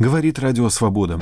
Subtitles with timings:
[0.00, 1.20] Говорит Радио Свобода.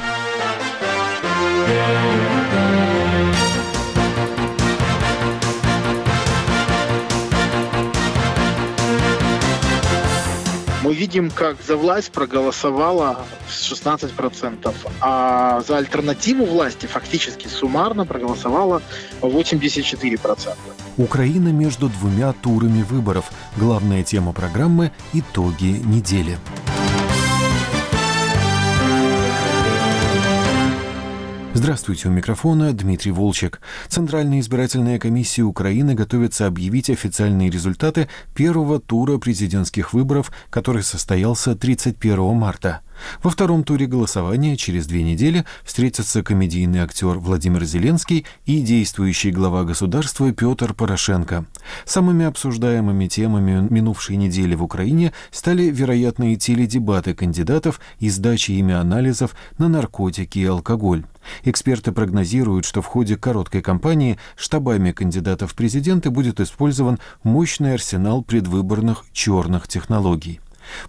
[10.84, 18.80] мы видим, как за власть проголосовало 16%, а за альтернативу власти фактически суммарно проголосовало
[19.20, 20.56] 84%.
[20.96, 23.30] Украина между двумя турами выборов.
[23.56, 26.38] Главная тема программы– итоги недели.
[31.68, 33.60] Здравствуйте, у микрофона Дмитрий Волчек.
[33.88, 42.34] Центральная избирательная комиссия Украины готовится объявить официальные результаты первого тура президентских выборов, который состоялся 31
[42.34, 42.80] марта.
[43.22, 49.64] Во втором туре голосования через две недели встретятся комедийный актер Владимир Зеленский и действующий глава
[49.64, 51.46] государства Петр Порошенко.
[51.84, 59.34] Самыми обсуждаемыми темами минувшей недели в Украине стали вероятные теледебаты кандидатов и сдача ими анализов
[59.58, 61.04] на наркотики и алкоголь.
[61.44, 68.22] Эксперты прогнозируют, что в ходе короткой кампании штабами кандидатов в президенты будет использован мощный арсенал
[68.22, 70.40] предвыборных черных технологий.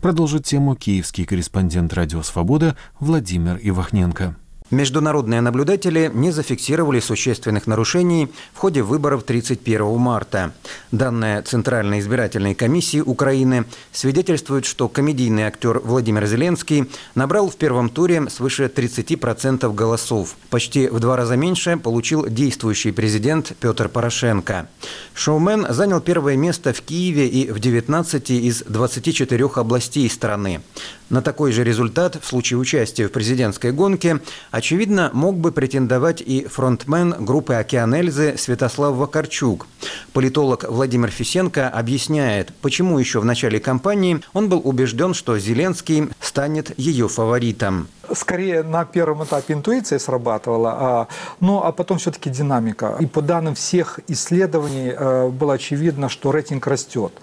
[0.02, 4.36] Продолжит тему киевский корреспондент «Радио Свобода» Владимир Ивахненко.
[4.72, 10.54] Международные наблюдатели не зафиксировали существенных нарушений в ходе выборов 31 марта.
[10.92, 18.30] Данные Центральной избирательной комиссии Украины свидетельствуют, что комедийный актер Владимир Зеленский набрал в первом туре
[18.30, 20.36] свыше 30% голосов.
[20.52, 24.70] Почти в два раза меньше получил действующий президент Петр Порошенко.
[25.16, 30.62] Шоумен занял первое место в Киеве и в 19 из 24 областей страны.
[31.10, 34.22] На такой же результат в случае участия в президентской гонке,
[34.52, 39.66] очевидно, мог бы претендовать и фронтмен группы «Океан Эльзы» Святослав Вакарчук.
[40.14, 46.78] Политолог Владимир Фисенко объясняет, почему еще в начале кампании он был убежден, что Зеленский станет
[46.78, 51.08] ее фаворитом скорее на первом этапе интуиция срабатывала, а,
[51.40, 52.96] ну а потом все-таки динамика.
[53.00, 57.14] И по данным всех исследований э, было очевидно, что рейтинг растет.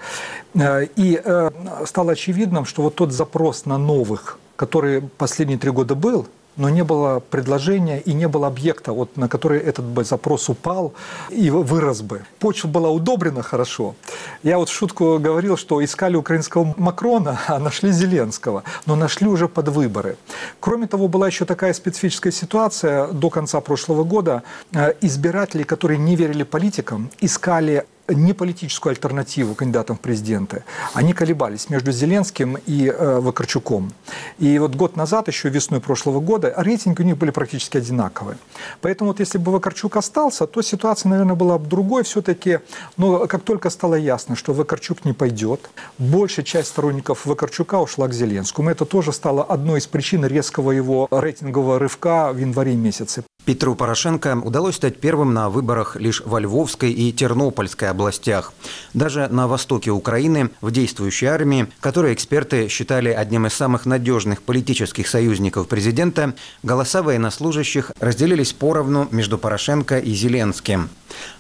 [0.55, 1.51] Э, и э,
[1.85, 6.85] стало очевидным, что вот тот запрос на новых, который последние три года был, но не
[6.85, 10.93] было предложения и не было объекта, вот, на который этот бы запрос упал
[11.31, 12.23] и вырос бы.
[12.39, 13.95] Почва была удобрена хорошо.
[14.43, 19.49] Я вот в шутку говорил, что искали украинского Макрона, а нашли Зеленского, но нашли уже
[19.49, 20.17] под выборы.
[20.61, 24.43] Кроме того, была еще такая специфическая ситуация до конца прошлого года.
[24.73, 30.65] Э, избиратели, которые не верили политикам, искали не политическую альтернативу кандидатам в президенты.
[30.95, 33.93] Они колебались между Зеленским и э, Вакарчуком.
[34.39, 38.39] И вот год назад, еще весной прошлого года, рейтинги у них были практически одинаковые.
[38.81, 42.61] Поэтому вот если бы Вакарчук остался, то ситуация, наверное, была бы другой все-таки.
[42.97, 48.13] Но как только стало ясно, что Вакарчук не пойдет, большая часть сторонников Вакарчука ушла к
[48.13, 48.71] Зеленскому.
[48.71, 53.25] Это тоже стало одной из причин резкого его рейтингового рывка в январе месяце.
[53.47, 58.53] Петру Порошенко удалось стать первым на выборах лишь во Львовской и Тернопольской областях.
[58.93, 65.07] Даже на востоке Украины, в действующей армии, которую эксперты считали одним из самых надежных политических
[65.07, 70.89] союзников президента, голоса военнослужащих разделились поровну между Порошенко и Зеленским.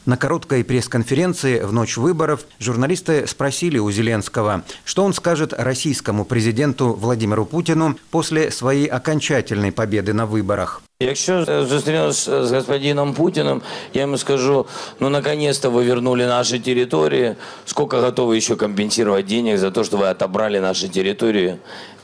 [0.04, 6.92] На короткой пресс-конференции в ночь выборов журналисты спросили у Зеленского, что он скажет российскому президенту
[6.92, 10.82] Владимиру Путину после своей окончательной победы на выборах.
[11.00, 13.60] Якщо зустрінусь з господином Путиным,
[13.94, 14.66] я ему скажу,
[15.00, 17.36] ну наконец-то вы вернули наши территории,
[17.66, 21.58] сколько готовы еще компенсировать денег за то, что вы отобрали наши территории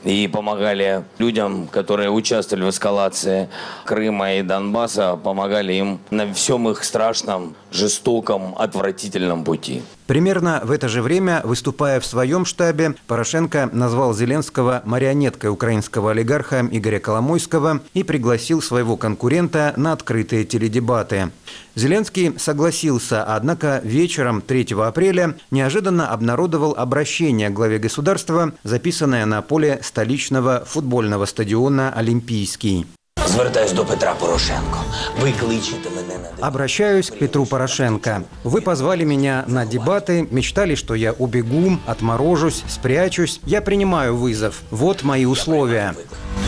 [0.04, 3.48] и помогали людям, которые участвовали в эскалации
[3.84, 9.82] Крыма и Донбасса, помогали им на всем их страшном, жестоком, отвратительном пути.
[10.06, 16.68] Примерно в это же время, выступая в своем штабе, Порошенко назвал Зеленского марионеткой украинского олигарха
[16.70, 21.30] Игоря Коломойского и пригласил своего конкурента на открытые теледебаты.
[21.74, 29.80] Зеленский согласился, однако вечером 3 апреля неожиданно обнародовал обращение к главе государства, записанное на поле
[29.82, 32.86] столичного футбольного стадиона «Олимпийский».
[33.26, 34.78] Звертаюсь до Петра Порошенко.
[35.22, 38.24] Ви кличете мене на Обращаюсь к Петру Порошенко.
[38.44, 43.40] Вы позвали меня на дебаты, мечтали, что я убегу, отморожусь, спрячусь.
[43.46, 44.60] Я принимаю вызов.
[44.70, 45.94] Вот мои условия.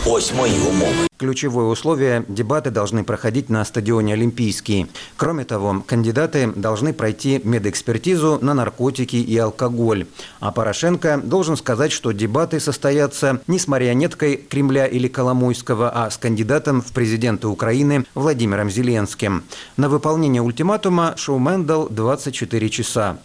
[0.05, 1.07] Ось мои умовы.
[1.17, 4.87] Ключевое условие– дебаты должны проходить на стадионе «Олимпийский».
[5.15, 10.07] Кроме того, кандидаты должны пройти медэкспертизу на наркотики и алкоголь.
[10.41, 16.17] А Порошенко должен сказать, что дебаты состоятся не с марионеткой Кремля или Коломойского, а с
[16.17, 19.45] кандидатом в президенты Украины Владимиром Зеленским.
[19.77, 23.19] На выполнение ультиматума шоумен дал 24 часа.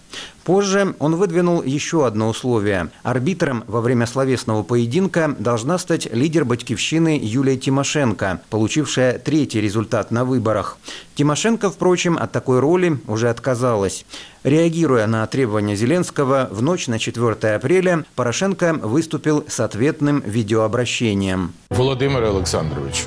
[0.50, 2.90] Позже он выдвинул еще одно условие.
[3.04, 10.24] Арбитром во время словесного поединка должна стать лидер Батькивщины Юлия Тимошенко, получившая третий результат на
[10.24, 10.78] выборах.
[11.14, 14.04] Тимошенко, впрочем, от такой роли уже отказалась.
[14.42, 21.52] Реагируя на требования Зеленского, в ночь на 4 апреля Порошенко выступил с ответным видеообращением.
[21.70, 23.04] Володимир Александрович,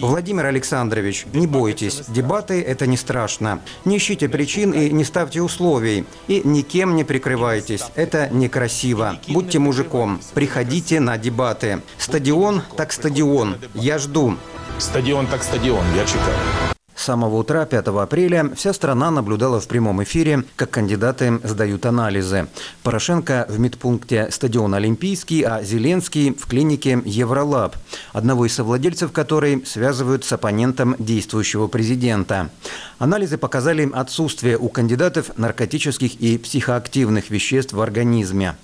[0.00, 3.60] Владимир Александрович, не бойтесь, дебаты– это не страшно.
[3.84, 6.04] Не ищите причин и не ставьте условий.
[6.26, 7.82] И никем не прикрывайтесь.
[7.94, 9.18] Это некрасиво.
[9.28, 10.20] Будьте мужиком.
[10.34, 11.82] Приходите на дебаты.
[11.98, 13.56] Стадион так стадион.
[13.74, 14.36] Я жду.
[14.78, 16.67] Стадион так стадион, я чекаю.
[16.98, 22.48] С самого утра 5 апреля вся страна наблюдала в прямом эфире, как кандидаты сдают анализы.
[22.82, 27.76] Порошенко в медпункте стадион Олимпийский, а Зеленский в клинике Евролаб,
[28.12, 32.50] одного из совладельцев которой связывают с оппонентом действующего президента.
[32.98, 38.56] Анализы показали отсутствие у кандидатов наркотических и психоактивных веществ в организме.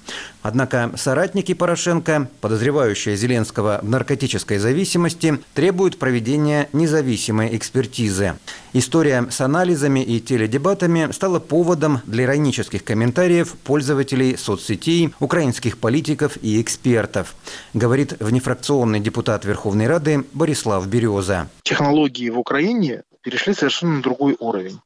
[0.45, 8.37] Однако соратники Порошенко, подозревающие Зеленского в наркотической зависимости, требуют проведения независимой экспертизы.
[8.75, 16.61] История с анализами и теледебатами стала поводом для иронических комментариев пользователей соцсетей, украинских политиков и
[16.61, 17.35] экспертов,
[17.73, 21.49] говорит внефракционный депутат Верховной Рады Борислав Береза.
[21.63, 24.79] Технологии в Украине перешли совершенно на другой уровень.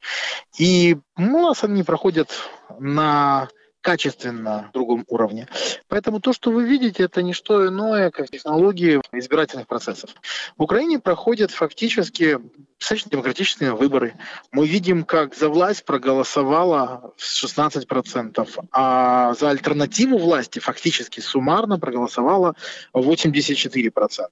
[0.57, 2.31] И у нас они проходят
[2.79, 3.49] на
[3.81, 5.49] качественно другом уровне.
[5.89, 10.11] Поэтому то, что вы видите, это не что иное, как технологии избирательных процессов.
[10.57, 12.39] В Украине проходят фактически
[12.79, 14.15] достаточно демократические выборы.
[14.53, 22.55] Мы видим, как за власть проголосовало 16%, а за альтернативу власти фактически суммарно проголосовало
[22.95, 24.29] 84%.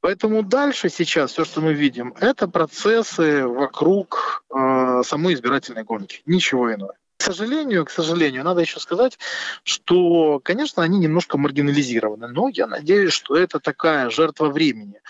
[0.00, 6.22] Поэтому дальше сейчас все, что мы видим, это процессы вокруг э, самой избирательной гонки.
[6.26, 6.94] Ничего иного
[7.24, 9.18] сожалению, к сожалению, надо еще сказать,
[9.62, 15.00] что, конечно, они немножко маргинализированы, но я надеюсь, что это такая жертва времени.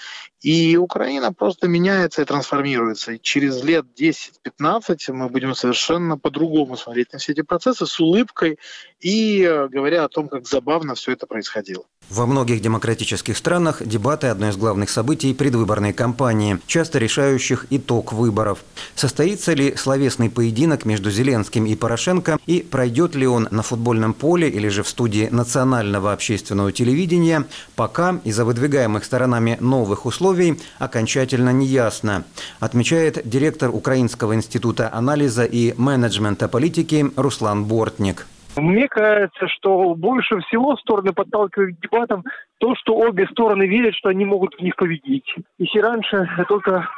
[0.40, 3.12] И Украина просто меняется и трансформируется.
[3.12, 8.58] И через лет 10-15 мы будем совершенно по-другому смотреть на все эти процессы с улыбкой
[9.00, 11.84] и э, говоря о том, как забавно все это происходило.
[12.10, 18.58] Во многих демократических странах дебаты– одно из главных событий предвыборной кампании, часто решающих итог выборов.
[18.94, 24.48] Состоится ли словесный поединок между Зеленским и Порошенко и пройдет ли он на футбольном поле
[24.48, 31.66] или же в студии национального общественного телевидения, пока из-за выдвигаемых сторонами новых условий окончательно не
[31.66, 32.24] ясно,
[32.60, 38.26] отмечает директор Украинского института анализа и менеджмента политики Руслан Бортник.
[38.56, 42.24] Мне кажется, что больше всего стороны подталкивают к дебатам
[42.58, 45.34] то, что обе стороны верят, что они могут в них победить.
[45.58, 46.88] Если раньше только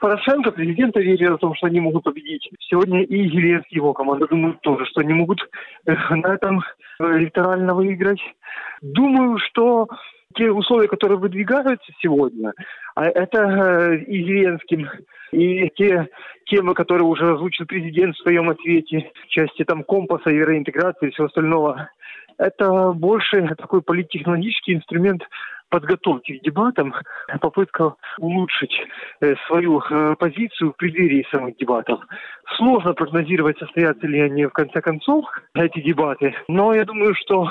[0.00, 2.48] Порошенко, президента верил в том, что они могут победить.
[2.60, 5.40] Сегодня и Зеленский, его команда думают тоже, что они могут
[5.86, 6.60] э, на этом
[7.00, 8.20] э, электорально выиграть.
[8.82, 9.88] Думаю, что
[10.36, 12.52] те условия, которые выдвигаются сегодня,
[12.94, 14.88] а это э, и Зеленским,
[15.32, 16.08] и те
[16.46, 21.10] темы, которые уже озвучил президент в своем ответе, в части там компаса и реинтеграции и
[21.10, 21.90] всего остального,
[22.38, 25.22] это больше такой политтехнологический инструмент
[25.68, 26.94] подготовки к дебатам,
[27.40, 28.72] попытка улучшить
[29.20, 32.00] э, свою э, позицию в преддверии самых дебатов.
[32.56, 35.24] Сложно прогнозировать, состоятся ли они в конце концов,
[35.54, 37.50] эти дебаты, но я думаю, что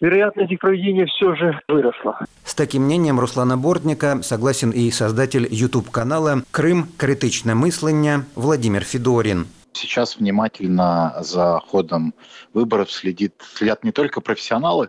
[0.00, 2.18] вероятность их проведения все же выросла.
[2.44, 6.86] С таким мнением Руслана Бортника согласен и создатель YouTube-канала «Крым.
[6.98, 9.46] Критичне мислення» Владимир Федорин.
[9.72, 12.14] Сейчас внимательно за ходом
[12.54, 14.88] выборов следит, следят не только профессионалы,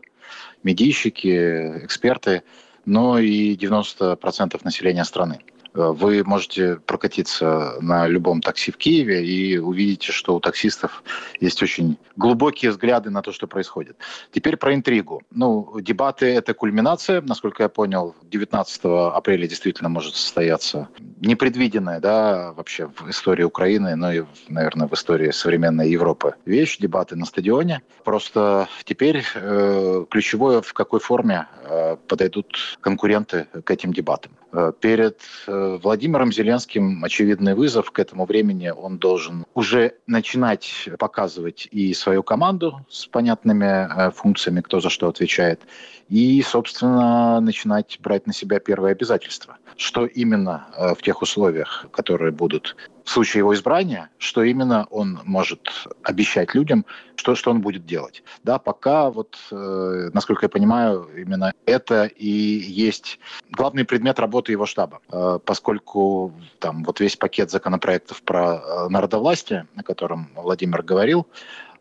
[0.63, 2.43] медийщики, эксперты,
[2.85, 5.39] но и 90% населения страны.
[5.73, 11.03] Э, вы можете прокатиться на любом такси в Киеве и увидите, что у таксистов
[11.39, 13.97] есть очень глубокие взгляды на то, что происходит.
[14.31, 15.21] Теперь про интригу.
[15.31, 18.15] Ну, дебаты— это кульминация, насколько я понял.
[18.23, 18.81] 19
[19.13, 25.31] апреля действительно может состояться непредвиденная, да, вообще в истории Украины, ну и, наверное, в истории
[25.31, 27.81] современной Европы вещь, дебаты на стадионе.
[28.03, 34.31] Просто теперь э, ключевое, в какой форме э, подойдут конкуренты к этим дебатам.
[34.57, 37.91] Э, перед э, Владимиром Зеленским очевидный вызов.
[37.91, 44.61] К этому времени он должен уже начинать показывать и свою команду с понятными э, функциями,
[44.61, 45.61] кто за что отвечает,
[46.09, 49.57] и, собственно, начинать брать на себя первые обязательства.
[49.75, 50.65] Что именно
[50.97, 52.75] в тех условиях, которые будут
[53.07, 56.85] в случае его избрания, что именно он может обещать людям,
[57.15, 58.21] что, что он будет делать.
[58.43, 63.17] Да, пока вот, э, насколько я понимаю, именно это и есть
[63.49, 69.67] главный предмет работы его штаба, э, поскольку там вот весь пакет законопроектов про э, народовластие,
[69.77, 71.27] о котором Владимир говорил,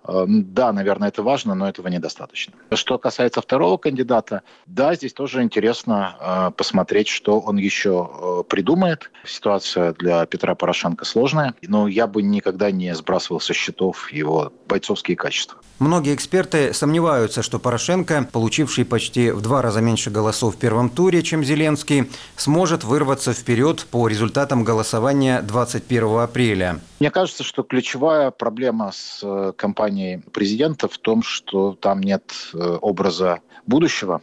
[0.09, 2.55] да, наверное, это важно, но этого недостаточно.
[2.73, 9.11] Что касается второго кандидата, да, здесь тоже интересно э, посмотреть, что он еще э, придумает.
[9.25, 15.17] Ситуация для Петра Порошенко сложная, но я бы никогда не сбрасывал со счетов его бойцовские
[15.17, 15.59] качества.
[15.79, 21.23] Многие эксперты сомневаются, что Порошенко, получивший почти в два раза меньше голосов в первом туре,
[21.23, 26.81] чем Зеленский, сможет вырваться вперед по результатам голосования 21 апреля.
[26.99, 32.79] Мне кажется, что ключевая проблема с э, кампанией президента в том, что там нет э,
[32.81, 34.23] образа будущего,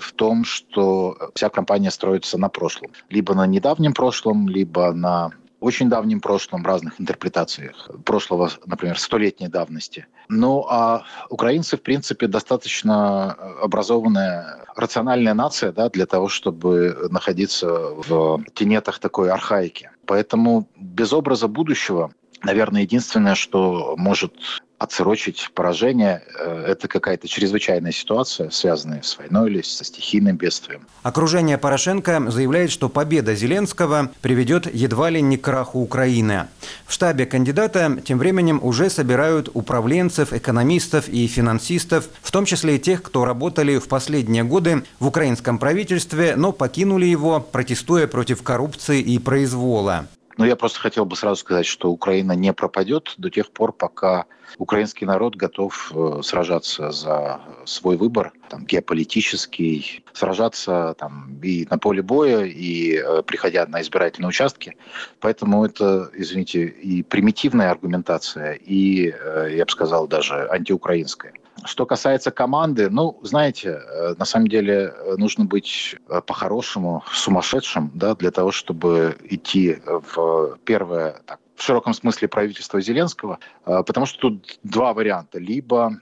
[0.00, 2.90] в том, что вся кампания строится на прошлом.
[3.08, 10.06] Либо на недавнем прошлом, либо на очень давнем прошлом, разных интерпретациях прошлого, например, столетней давности.
[10.28, 18.42] Ну, а украинцы, в принципе, достаточно образованная, рациональная нация да, для того, чтобы находиться в
[18.54, 19.90] тенетах такой архаики.
[20.10, 22.10] Поэтому без образа будущего,
[22.42, 24.32] наверное, единственное, что может
[24.80, 26.22] отсрочить поражение.
[26.38, 30.86] Э, это какая-то чрезвычайная ситуация, связанная с войной или со стихийным бедствием.
[31.02, 36.48] Окружение Порошенко заявляет, что победа Зеленского приведет едва ли не к краху Украины.
[36.86, 42.78] В штабе кандидата тем временем уже собирают управленцев, экономистов и финансистов, в том числе и
[42.78, 49.02] тех, кто работали в последние годы в украинском правительстве, но покинули его, протестуя против коррупции
[49.02, 50.06] и произвола.
[50.36, 54.26] Но я просто хотел бы сразу сказать, что Украина не пропадет до тех пор, пока
[54.58, 62.02] украинский народ готов э, сражаться за свой выбор, там, геополитический, сражаться там, и на поле
[62.02, 64.76] боя, и э, приходя на избирательные участки.
[65.20, 71.34] Поэтому это, извините, и примитивная аргументация, и, э, я бы сказал, даже антиукраинская.
[71.64, 77.90] Что касается команды, ну, знаете, э, на самом деле э, нужно быть э, по-хорошему сумасшедшим,
[77.94, 84.18] да, для того, чтобы идти в первое, так, в широком смысле правительство Зеленского, потому что
[84.18, 85.38] тут два варианта.
[85.38, 86.00] Либо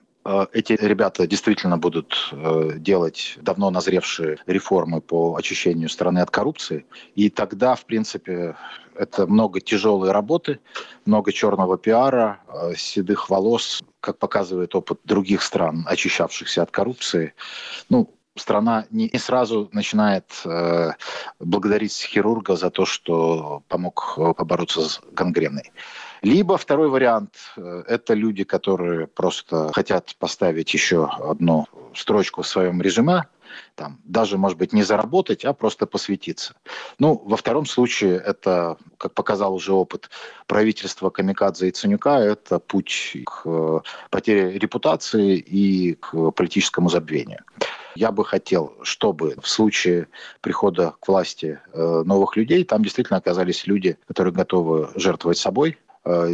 [0.53, 2.33] эти ребята действительно будут
[2.77, 6.87] делать давно назревшие реформы по очищению страны от коррупции,
[7.17, 8.55] и тогда, в принципе,
[8.95, 10.61] это много тяжелой работы,
[11.07, 12.39] много черного пиара,
[12.77, 17.35] седых волос, как показывает опыт других стран, очищавшихся от коррупции,
[17.89, 20.93] ну, страна не, не сразу начинает э,
[21.39, 25.73] благодарить хирурга за то, что помог э, побороться с гангреной.
[26.23, 32.81] Либо второй вариант э,– это люди, которые просто хотят поставить еще одну строчку в своем
[32.83, 33.25] резюме,
[33.75, 36.55] там, даже, может быть, не заработать, а просто посвятиться.
[36.99, 40.11] Ну, во втором случае это, как показал уже опыт
[40.47, 47.45] правительства Камикадзе и Ценюка, это путь к э, потере репутации и к политическому забвению.
[47.95, 50.09] Я бы хотел, чтобы в случае
[50.41, 55.79] прихода к власти э, новых людей там действительно оказались люди, которые готовы жертвовать собой,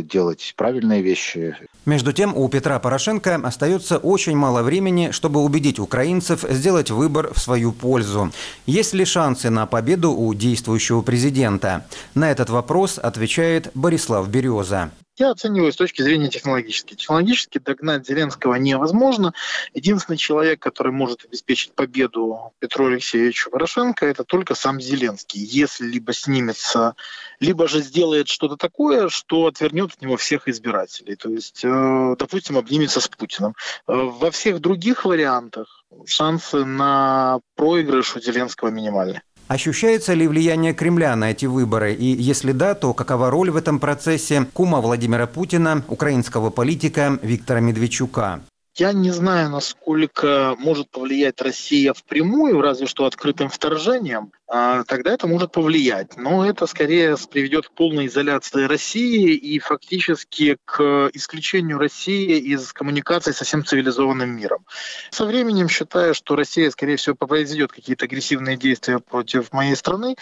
[0.03, 1.57] делать правильные вещи.
[1.87, 7.39] Между тем, у Петра Порошенко остается очень мало времени, чтобы убедить украинцев сделать выбор в
[7.39, 8.33] свою пользу.
[8.67, 11.87] Есть ли шансы на победу у действующего президента?
[12.15, 14.91] На этот вопрос отвечает Борислав Береза.
[15.17, 16.97] Я оцениваю с точки зрения технологической.
[16.97, 19.33] Технологически догнать Зеленского невозможно.
[19.73, 25.41] Единственный человек, который может обеспечить победу Петру Алексеевичу Порошенко, это только сам Зеленский.
[25.41, 26.97] Если либо снимется,
[27.39, 31.15] либо же сделает что-то такое, что отвернет от него всех избирателей.
[31.15, 33.55] То есть, э, допустим, обнимется с Путиным.
[33.87, 39.23] Э, во всех других вариантах шансы на проигрыш у Зеленского минимальны.
[39.47, 41.95] Ощущается ли влияние Кремля на эти выборы?
[41.95, 47.61] И если да, то какова роль в этом процессе кума Владимира Путина, украинского политика Виктора
[47.61, 48.41] Медведчука?
[48.77, 54.33] Я не знаю, насколько может повлиять Россия впрямую, разве что открытым вторжением.
[54.47, 56.17] А, тогда это может повлиять.
[56.17, 63.33] Но это скорее приведет к полной изоляции России и фактически к исключению России из коммуникации
[63.33, 64.65] со всем цивилизованным миром.
[65.11, 70.15] Со временем считаю, что Россия, скорее всего, произведет какие-то агрессивные действия против моей страны.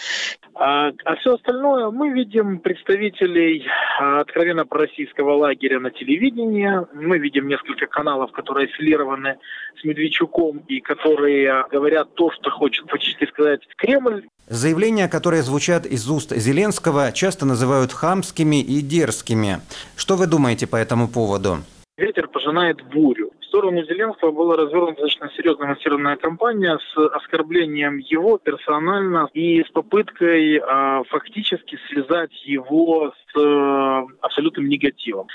[0.55, 3.65] А, а все остальное мы видим представителей
[3.99, 6.69] а, откровенно пророссийского лагеря на телевидении.
[6.93, 9.37] Мы видим несколько каналов, которые аффилированы
[9.79, 14.22] с Медведчуком и которые говорят то, что хочет почти сказать Кремль.
[14.53, 19.57] Заявления, которые звучат из уст Зеленского, часто называют хамскими и дерзкими.
[19.95, 21.57] Что вы думаете по этому поводу?
[21.97, 23.31] Ветер пожинает бурю.
[23.41, 29.71] В сторону Зеленского была развернута достаточно серьезная массированная кампания с оскорблением его персонально и с
[29.71, 35.25] попыткой э, фактически связать его с э, абсолютным негативом.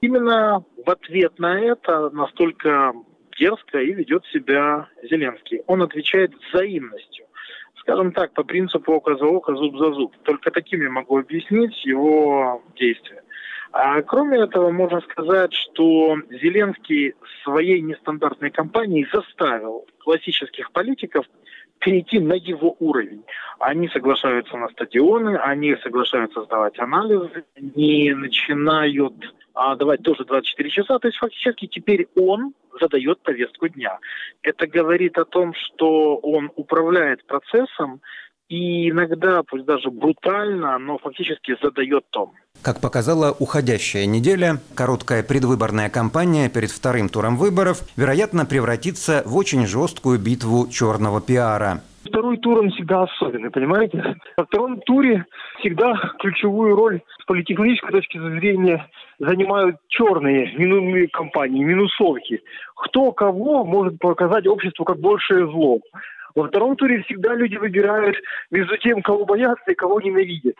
[0.00, 2.92] Именно в ответ на это настолько
[3.36, 5.62] дерзко и ведет себя Зеленский.
[5.66, 7.27] Он отвечает взаимностью.
[7.88, 10.14] Скажем так, по принципу око за око, зуб за зуб.
[10.22, 13.22] Только таким я могу объяснить его действия.
[13.72, 21.24] А кроме этого, можно сказать, что Зеленский своей нестандартной кампанией заставил классических политиков
[21.80, 23.24] перейти на его уровень.
[23.58, 29.14] Они соглашаются на стадионы, они соглашаются сдавать анализы, не начинают
[29.54, 30.98] а, давать тоже 24 часа.
[30.98, 33.98] То есть фактически теперь он задает повестку дня.
[34.42, 38.00] Это говорит о том, что он управляет процессом
[38.48, 42.30] и иногда, пусть даже брутально, но фактически задает тон.
[42.62, 49.66] Как показала уходящая неделя, короткая предвыборная кампания перед вторым туром выборов, вероятно, превратится в очень
[49.66, 51.82] жесткую битву черного пиара.
[52.04, 54.16] Второй тур, он всегда особенный, понимаете?
[54.36, 55.26] Во втором туре
[55.60, 58.88] всегда ключевую роль с политехнической точки зрения
[59.18, 62.40] занимают черные минусные компании, минусовки.
[62.76, 65.80] Кто кого может показать обществу как большее зло.
[66.38, 68.16] Во втором туре всегда люди выбирают
[68.52, 70.54] между тем, кого боятся и кого ненавидят.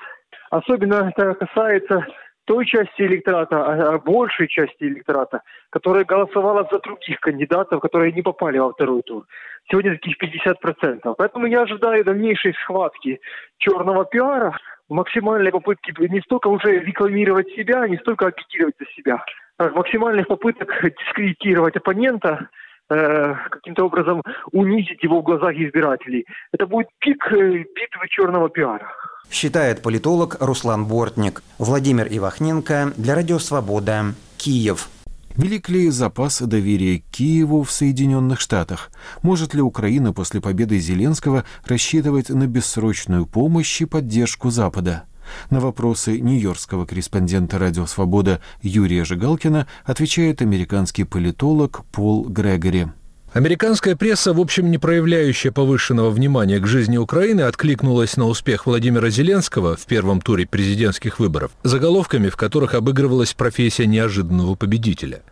[0.51, 2.05] Особенно это касается
[2.47, 8.23] той части электората, а, а большей части электората, которая голосовала за других кандидатов, которые не
[8.23, 9.25] попали во второй тур.
[9.71, 11.15] Сегодня таких 50%.
[11.17, 13.21] Поэтому я ожидаю дальнейшей схватки
[13.59, 14.59] черного пиара,
[14.89, 19.25] максимальной попытки не столько уже рекламировать себя, не столько агитировать за себя,
[19.59, 22.49] а максимальных попыток дискредитировать оппонента,
[22.91, 26.25] Э, каким-то образом унизить его в глазах избирателей.
[26.53, 28.91] Это будет пик э, битвы черного пиара.
[29.31, 31.43] Считает политолог Руслан Бортник.
[31.59, 34.15] Владимир Ивахненко для Радио Свобода.
[34.39, 34.89] Киев.
[35.37, 38.91] Велик ли запас доверия к Киеву в Соединенных Штатах?
[39.23, 45.05] Может ли Украина после победы Зеленского рассчитывать на бессрочную помощь и поддержку Запада?
[45.51, 52.89] На вопросы нью-йоркского корреспондента «Радио Свобода» Юрия Жигалкина отвечает американский политолог Пол Грегори.
[53.35, 59.11] Американская пресса, в общем, не проявляющая повышенного внимания к жизни Украины, откликнулась на успех Владимира
[59.11, 65.23] Зеленского в первом туре президентских выборов заголовками, в которых обыгрывалась профессия неожиданного победителя.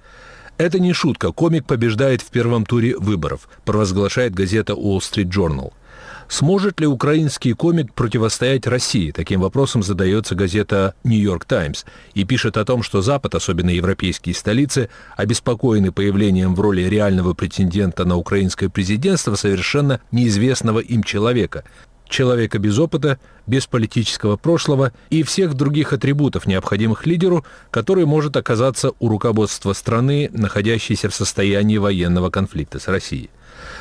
[0.59, 5.73] Это не шутка, комик побеждает в первом туре выборов, провозглашает газета Wall Street Journal–
[6.29, 9.13] Сможет ли украинский комик противостоять России?
[9.13, 14.89] Таким вопросом задается газета «Нью-Йорк Таймс» и пишет о том, что Запад, особенно европейские столицы,
[15.17, 21.65] обеспокоены появлением в роли реального претендента на украинское президентство совершенно неизвестного им человека,
[22.09, 28.93] человека без опыта, без политического прошлого и всех других атрибутов, необходимых лидеру, который может оказаться
[28.99, 33.31] у руководства страны, находящейся в состоянии военного конфликта с Россией.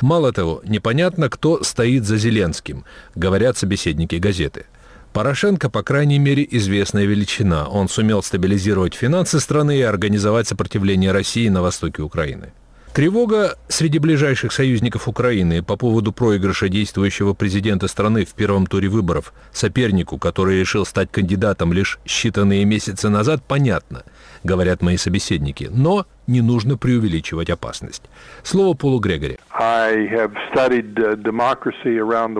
[0.00, 4.66] Мало того, непонятно, кто стоит за Зеленским, говорят собеседники газеты.
[5.12, 7.68] Порошенко, по крайней мере, известная величина.
[7.68, 12.52] Он сумел стабилизировать финансы страны и организовать сопротивление России на востоке Украины.
[12.96, 19.34] Тревога среди ближайших союзников Украины по поводу проигрыша действующего президента страны в первом туре выборов
[19.52, 24.02] сопернику, который решил стать кандидатом лишь считанные месяцы назад, понятна,
[24.44, 25.68] говорят мои собеседники.
[25.70, 28.02] Но не нужно преувеличивать опасность.
[28.42, 29.35] Слово Полу Грегори.
[29.58, 30.28] Uh,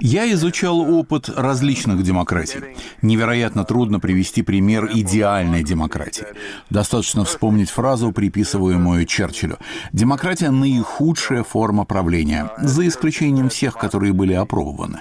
[0.02, 2.58] Я изучал опыт различных демократий.
[3.00, 6.26] Невероятно трудно привести пример идеальной демократии.
[6.68, 9.56] Достаточно вспомнить фразу, приписываемую Черчиллю.
[9.94, 15.00] Демократия– наихудшая форма правления, за исключением всех, которые были опробованы.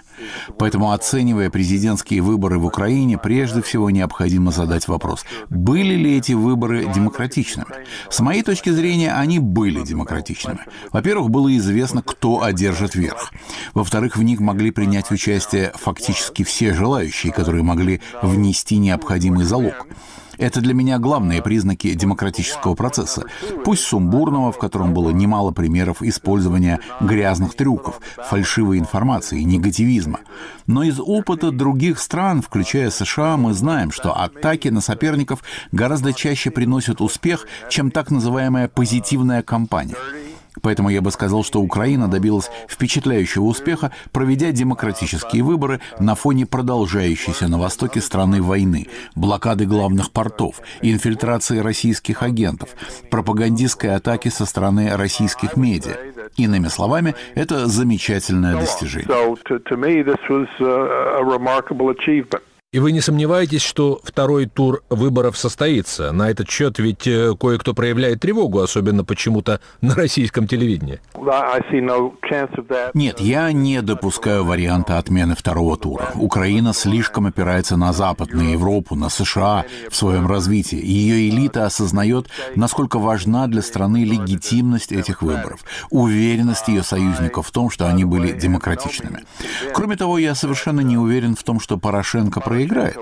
[0.57, 6.85] Поэтому, оценивая президентские выборы в Украине, прежде всего необходимо задать вопрос, были ли эти выборы
[6.85, 7.67] демократичными?
[8.09, 10.59] С моей точки зрения, они были демократичными.
[10.93, 13.31] Во-первых, было известно, кто одержит верх.
[13.73, 19.87] Во-вторых, в них могли принять участие фактически все желающие, которые могли внести необходимый залог.
[20.37, 23.23] Это для меня главные признаки демократического процесса,
[23.63, 30.19] пусть сумбурного, в котором было немало примеров использования грязных трюков, фальшивой информации, негативизма.
[30.67, 35.41] Но из опыта других стран, включая США, мы знаем, что атаки на соперников
[35.71, 39.95] гораздо чаще приносят успех, чем так называемая позитивная кампания.
[40.61, 47.47] Поэтому я бы сказал, что Украина добилась впечатляющего успеха, проведя демократические выборы на фоне продолжающейся
[47.47, 52.69] на востоке страны войны, блокады главных портов, инфильтрации российских агентов,
[53.09, 55.95] пропагандистской атаки со стороны российских медиа.
[56.37, 59.07] Иными словами, это замечательное достижение.
[62.75, 66.11] И вы не сомневаетесь, что второй тур выборов состоится?
[66.11, 70.99] На этот счет ведь э, кое-кто проявляет тревогу, особенно почему-то на российском телевидении.
[72.93, 76.11] Нет, я не допускаю варианта отмены второго тура.
[76.15, 80.85] Украина слишком опирается на Запад, на Европу, на США в своем развитии.
[80.85, 85.61] Ее элита осознает, насколько важна для страны легитимность этих выборов,
[85.91, 89.23] уверенность ее союзников в том, что они были демократичными.
[89.73, 92.97] Кроме того, я совершенно не уверен в том, что Порошенко проиграл проиграет.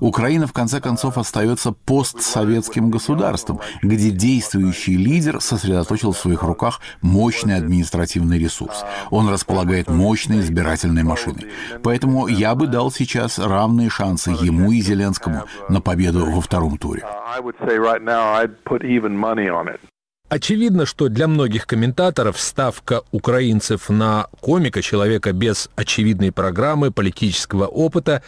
[0.00, 7.56] Украина, в конце концов, остается постсоветским государством, где действующий лидер сосредоточил в своих руках мощный
[7.56, 8.84] административный ресурс.
[9.10, 11.46] Он располагает мощной избирательной машиной.
[11.82, 17.04] Поэтому я бы дал сейчас равные шансы ему и Зеленскому на победу во втором туре.
[20.30, 28.22] Очевидно, что для многих комментаторов ставка украинцев на комика, человека без очевидной программы, политического опыта,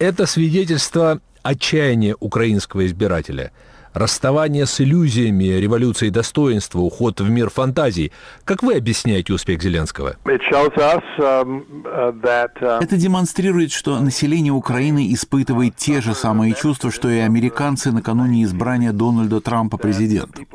[0.00, 3.52] это свидетельство отчаяния украинского избирателя–
[3.92, 8.12] расставание с иллюзиями революции достоинства, уход в мир фантазий.
[8.44, 10.16] Как вы объясняете успех Зеленского?
[10.24, 17.92] Um, uh, Это демонстрирует, что население Украины испытывает те же самые чувства, что и американцы
[17.92, 20.46] накануне избрания Дональда Трампа президентом.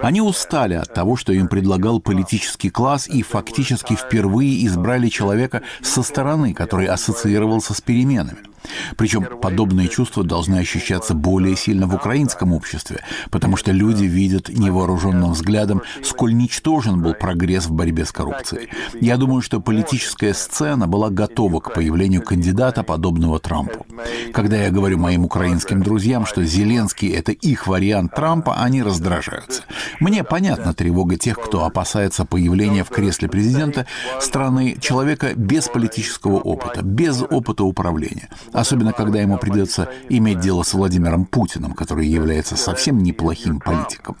[0.00, 6.02] Они устали от того, что им предлагал политический класс и фактически впервые избрали человека со
[6.02, 8.51] стороны, который ассоциировался с переменами.
[8.96, 15.32] Причем подобные чувства должны ощущаться более сильно в украинском обществе, потому что люди видят невооруженным
[15.32, 18.68] взглядом, сколь ничтожен был прогресс в борьбе с коррупцией.
[19.00, 23.86] Я думаю, что политическая сцена была готова к появлению кандидата, подобного Трампу.
[24.32, 29.62] Когда я говорю моим украинским друзьям, что Зеленский— это их вариант Трампа, они раздражаются.
[30.00, 33.86] Мне понятна тревога тех, кто опасается появления в кресле президента
[34.20, 40.74] страны человека без политического опыта, без опыта управления особенно когда ему придется иметь дело с
[40.74, 44.16] Владимиром Путиным, который является совсем неплохим политиком.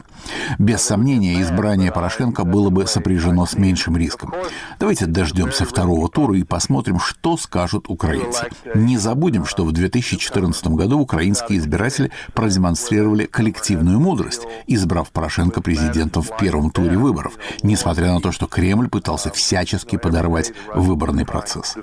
[0.58, 4.32] Без сомнения, избрание Порошенко было бы сопряжено с меньшим риском.
[4.78, 8.48] Давайте дождемся второго тура и посмотрим, что скажут украинцы.
[8.74, 16.36] Не забудем, что в 2014 году украинские избиратели продемонстрировали коллективную мудрость, избрав Порошенко президентом в
[16.36, 21.76] первом туре выборов, несмотря на то, что Кремль пытался всячески подорвать выборный процесс.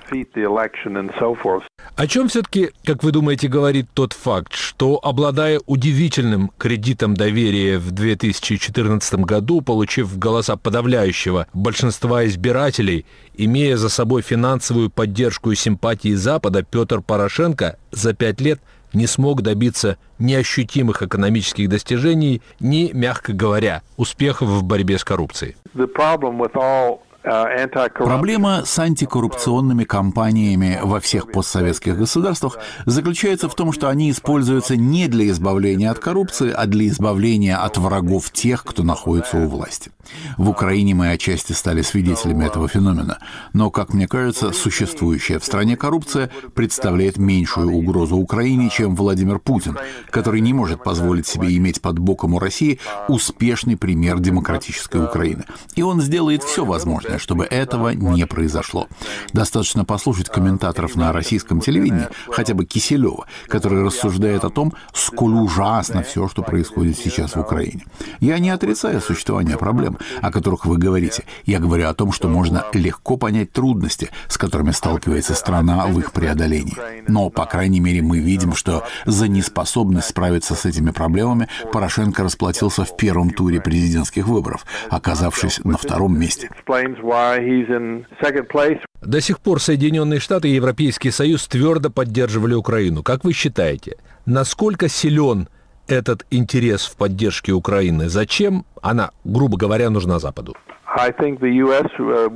[1.95, 7.91] О чем все-таки, как вы думаете, говорит тот факт, что, обладая удивительным кредитом доверия в
[7.91, 16.13] 2000 2014 году, получив голоса подавляющего большинства избирателей, имея за собой финансовую поддержку и симпатии
[16.13, 18.62] Запада, Петр Порошенко за пять лет
[18.93, 25.56] не смог добиться ни ощутимых экономических достижений, ни, мягко говоря, успехов в борьбе с коррупцией.
[27.21, 35.08] Проблема с антикоррупционными кампаниями во всех постсоветских государствах заключается в том, что они используются не
[35.08, 39.91] для избавления от коррупции, а для избавления от врагов тех, кто находится у власти.
[40.38, 43.19] В Украине мы отчасти стали свидетелями этого феномена,
[43.53, 49.77] но, как мне кажется, существующая в стране коррупция представляет меньшую угрозу Украине, чем Владимир Путин,
[50.10, 55.45] который не может позволить себе иметь под боком у России успешный пример демократической Украины.
[55.75, 58.88] И он сделает все возможное, чтобы этого не произошло.
[59.34, 66.04] Достаточно послушать комментаторов на российском телевидении, хотя бы Киселева, который рассуждает о том, сколь ужасно
[66.04, 67.86] все, что происходит сейчас в Украине.
[68.19, 71.24] Я не отрицаю существование проблем, о которых вы говорите.
[71.45, 76.12] Я говорю о том, что можно легко понять трудности, с которыми сталкивается страна в их
[76.12, 76.78] преодолении.
[77.08, 82.84] Но, по крайней мере, мы видим, что за неспособность справиться с этими проблемами Порошенко расплатился
[82.84, 86.50] в первом туре президентских выборов, оказавшись на втором месте.
[89.01, 93.03] До сих пор Соединенные Штаты и Европейский Союз твердо поддерживали Украину.
[93.03, 95.47] Как вы считаете, насколько силен
[95.88, 98.09] этот интерес в поддержке Украины?
[98.09, 100.55] Зачем она, грубо говоря, нужна Западу?
[100.99, 102.29] Uh,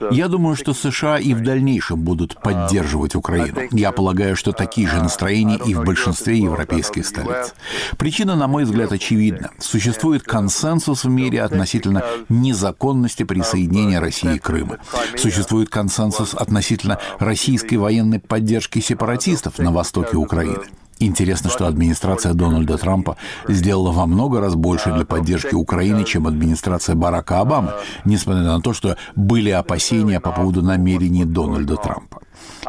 [0.00, 3.60] uh, Я думаю, что США и в дальнейшем будут поддерживать Украину.
[3.70, 7.54] Я полагаю, что такие же настроения и в большинстве европейских столиц.
[7.96, 9.50] Причина, на мой взгляд, очевидна.
[9.58, 14.76] Существует консенсус в мире относительно незаконности присоединения России к Крыму.
[15.16, 20.64] Существует консенсус относительно российской военной поддержки сепаратистов на востоке Украины.
[21.02, 23.16] Интересно, что администрация Дональда Трампа
[23.48, 27.72] сделала во много раз больше для поддержки Украины, чем администрация Барака Обамы,
[28.04, 32.20] несмотря на то, что были опасения по поводу намерений Дональда Трампа.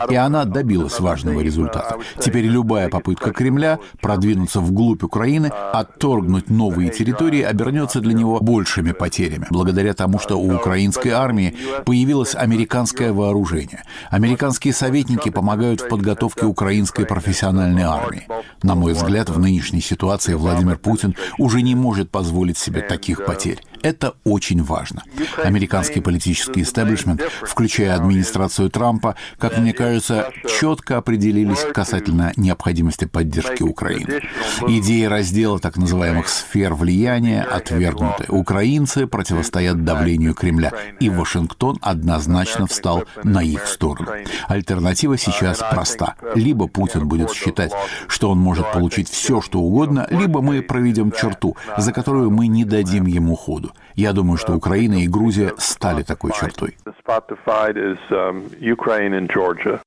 [0.10, 1.98] И она добилась важного результата.
[2.20, 9.48] Теперь любая попытка Кремля продвинуться вглубь Украины, отторгнуть новые территории, обернется для него большими потерями,
[9.50, 13.84] благодаря тому, что у украинской армии появилось американское вооружение.
[14.10, 18.28] Американские советники помогают в подготовке украинской профессиональной армии.
[18.64, 23.62] На мой взгляд, в нынешней ситуации Владимир Путин уже не может позволить себе таких потерь.
[23.84, 25.04] Это очень важно.
[25.44, 34.22] Американский политический истеблишмент, включая администрацию Трампа, как мне кажется, четко определились касательно необходимости поддержки Украины.
[34.68, 38.26] Идеи раздела так называемых сфер влияния отвергнуты.
[38.30, 44.12] Украинцы противостоят давлению Кремля, и Вашингтон однозначно встал на их сторону.
[44.48, 46.16] Альтернатива сейчас проста.
[46.36, 47.72] Либо Путин будет считать,
[48.08, 52.66] что он может получить все, что угодно, либо мы проведем черту, за которую мы не
[52.66, 53.71] дадим ему ходу.
[53.96, 56.78] Я думаю, что Украина и Грузия стали такой чертой.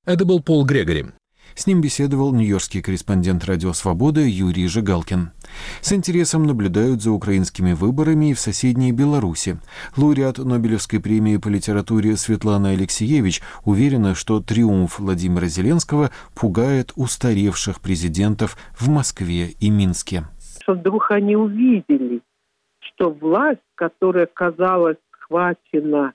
[0.07, 1.07] Это был Пол Грегори.
[1.55, 5.31] С ним беседовал нью-йоркский корреспондент «Радио Свобода» Юрий Жигалкин.
[5.81, 9.59] С интересом наблюдают за украинскими выборами и в соседней Беларуси.
[9.97, 18.57] Лауреат Нобелевской премии по литературе Светлана Алексеевич уверена, что триумф Владимира Зеленского пугает устаревших президентов
[18.77, 20.25] в Москве и Минске.
[20.61, 22.21] Что вдруг они увидели,
[22.95, 26.15] что власть, которая казалась схвачена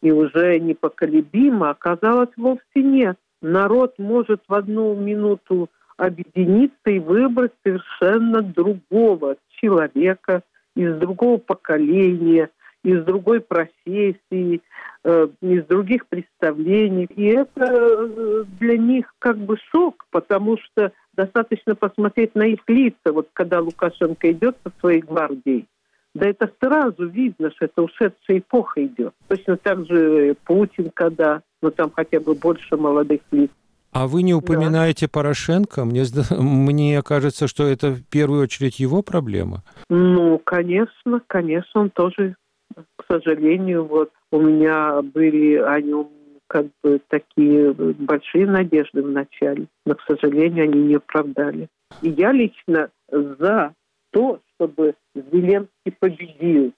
[0.00, 8.42] и уже непоколебима, оказалась вовсе нет народ может в одну минуту объединиться и выбрать совершенно
[8.42, 10.42] другого человека
[10.76, 12.50] из другого поколения,
[12.84, 14.62] из другой профессии,
[15.04, 17.08] э, из других представлений.
[17.16, 23.12] И это э, для них как бы шок, потому что достаточно посмотреть на их лица,
[23.12, 25.66] вот когда Лукашенко идет со своей гвардией,
[26.14, 29.14] да это сразу видно, что это ушедшая эпоха идет.
[29.28, 33.50] Точно так же Путин, когда но там хотя бы больше молодых лиц.
[33.92, 35.10] А вы не упоминаете да.
[35.12, 35.84] Порошенко?
[35.84, 36.04] Мне,
[36.38, 39.62] мне кажется, что это в первую очередь его проблема.
[39.88, 42.36] Ну, конечно, конечно, он тоже,
[42.74, 46.08] к сожалению, вот у меня были о нем
[46.46, 51.68] как бы такие большие надежды в начале, но, к сожалению, они не оправдали.
[52.00, 53.74] И я лично за
[54.10, 56.72] то, чтобы Зеленский победил.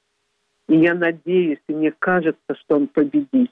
[0.69, 3.51] И я надеюсь, и мне кажется, что он победит.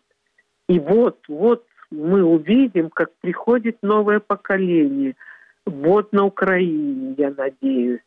[0.69, 5.17] И вот, вот мы увидим, как приходит новое поколение.
[5.67, 8.01] Вот на Украине, я надеюсь,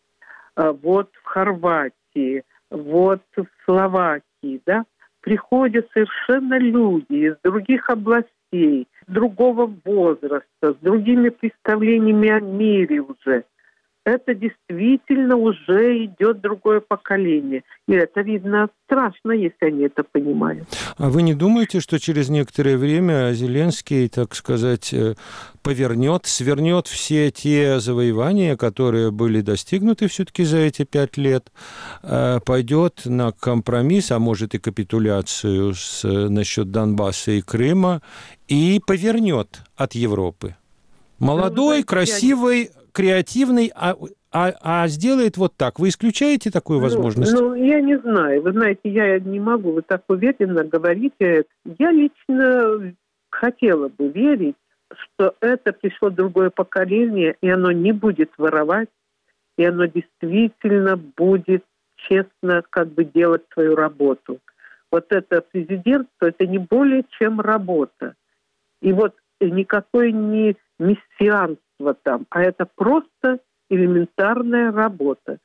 [0.56, 4.86] а вот в Хорватии, вот в Словакии, да,
[5.22, 13.44] приходят совершенно люди из других областей, другого возраста, с другими представлениями о мире уже
[14.04, 17.64] это действительно уже идет другое поколение.
[17.88, 20.68] И это видно страшно, если они это понимают.
[20.98, 25.16] А вы не думаете, что через некоторое время Зеленский, так сказать, э,
[25.62, 31.52] повернет, свернет все те завоевания, которые были достигнуты все-таки за эти пять лет,
[32.02, 38.02] э, пойдет на компромисс, а может и капитуляцию с, насчет Донбасса и Крыма,
[38.48, 40.56] и повернет от Европы?
[41.20, 43.95] Молодой, ну, красивый, креативный, а,
[44.32, 45.80] а, а сделает вот так.
[45.80, 47.34] Вы исключаете такую ну, возможность?
[47.34, 48.41] Ну, я не знаю.
[48.41, 51.13] Вы знаете, я не могу вы так уверенно говорить.
[51.19, 52.93] Я лично
[53.30, 54.56] хотела бы верить,
[54.93, 58.89] что это пришло другое поколение, и оно не будет воровать,
[59.58, 61.63] и оно действительно будет
[61.95, 64.39] честно как бы делать свою работу.
[64.91, 68.15] Вот это президентство, это не более чем работа.
[68.82, 73.39] И вот никакой не мессианство искусство там, а это просто
[73.70, 75.38] элементарная работа,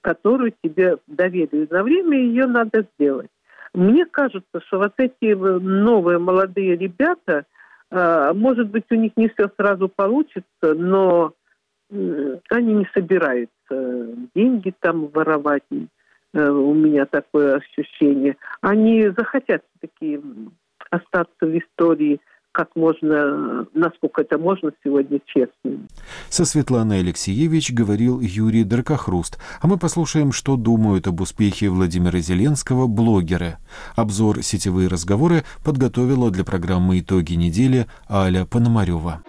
[0.00, 3.30] которую тебе доверили на время, ее надо сделать.
[3.74, 7.44] Мне кажется, что вот эти новые молодые ребята,
[7.90, 11.34] а, может быть, у них не все сразу получится, но
[11.90, 13.48] они не собираются
[14.34, 15.62] деньги там воровать.
[16.34, 18.36] Э, у меня такое ощущение.
[18.60, 20.20] Они захотят такие
[20.90, 22.20] остаться в истории
[22.58, 25.86] как можно, насколько это можно сегодня честно.
[26.28, 29.38] Со Светланой Алексеевич говорил Юрий Дракохруст.
[29.60, 33.58] А мы послушаем, что думают об успехе Владимира Зеленского блогеры.
[33.94, 39.22] Обзор «Сетевые разговоры» подготовила для программы «Итоги недели» Аля Пономарева.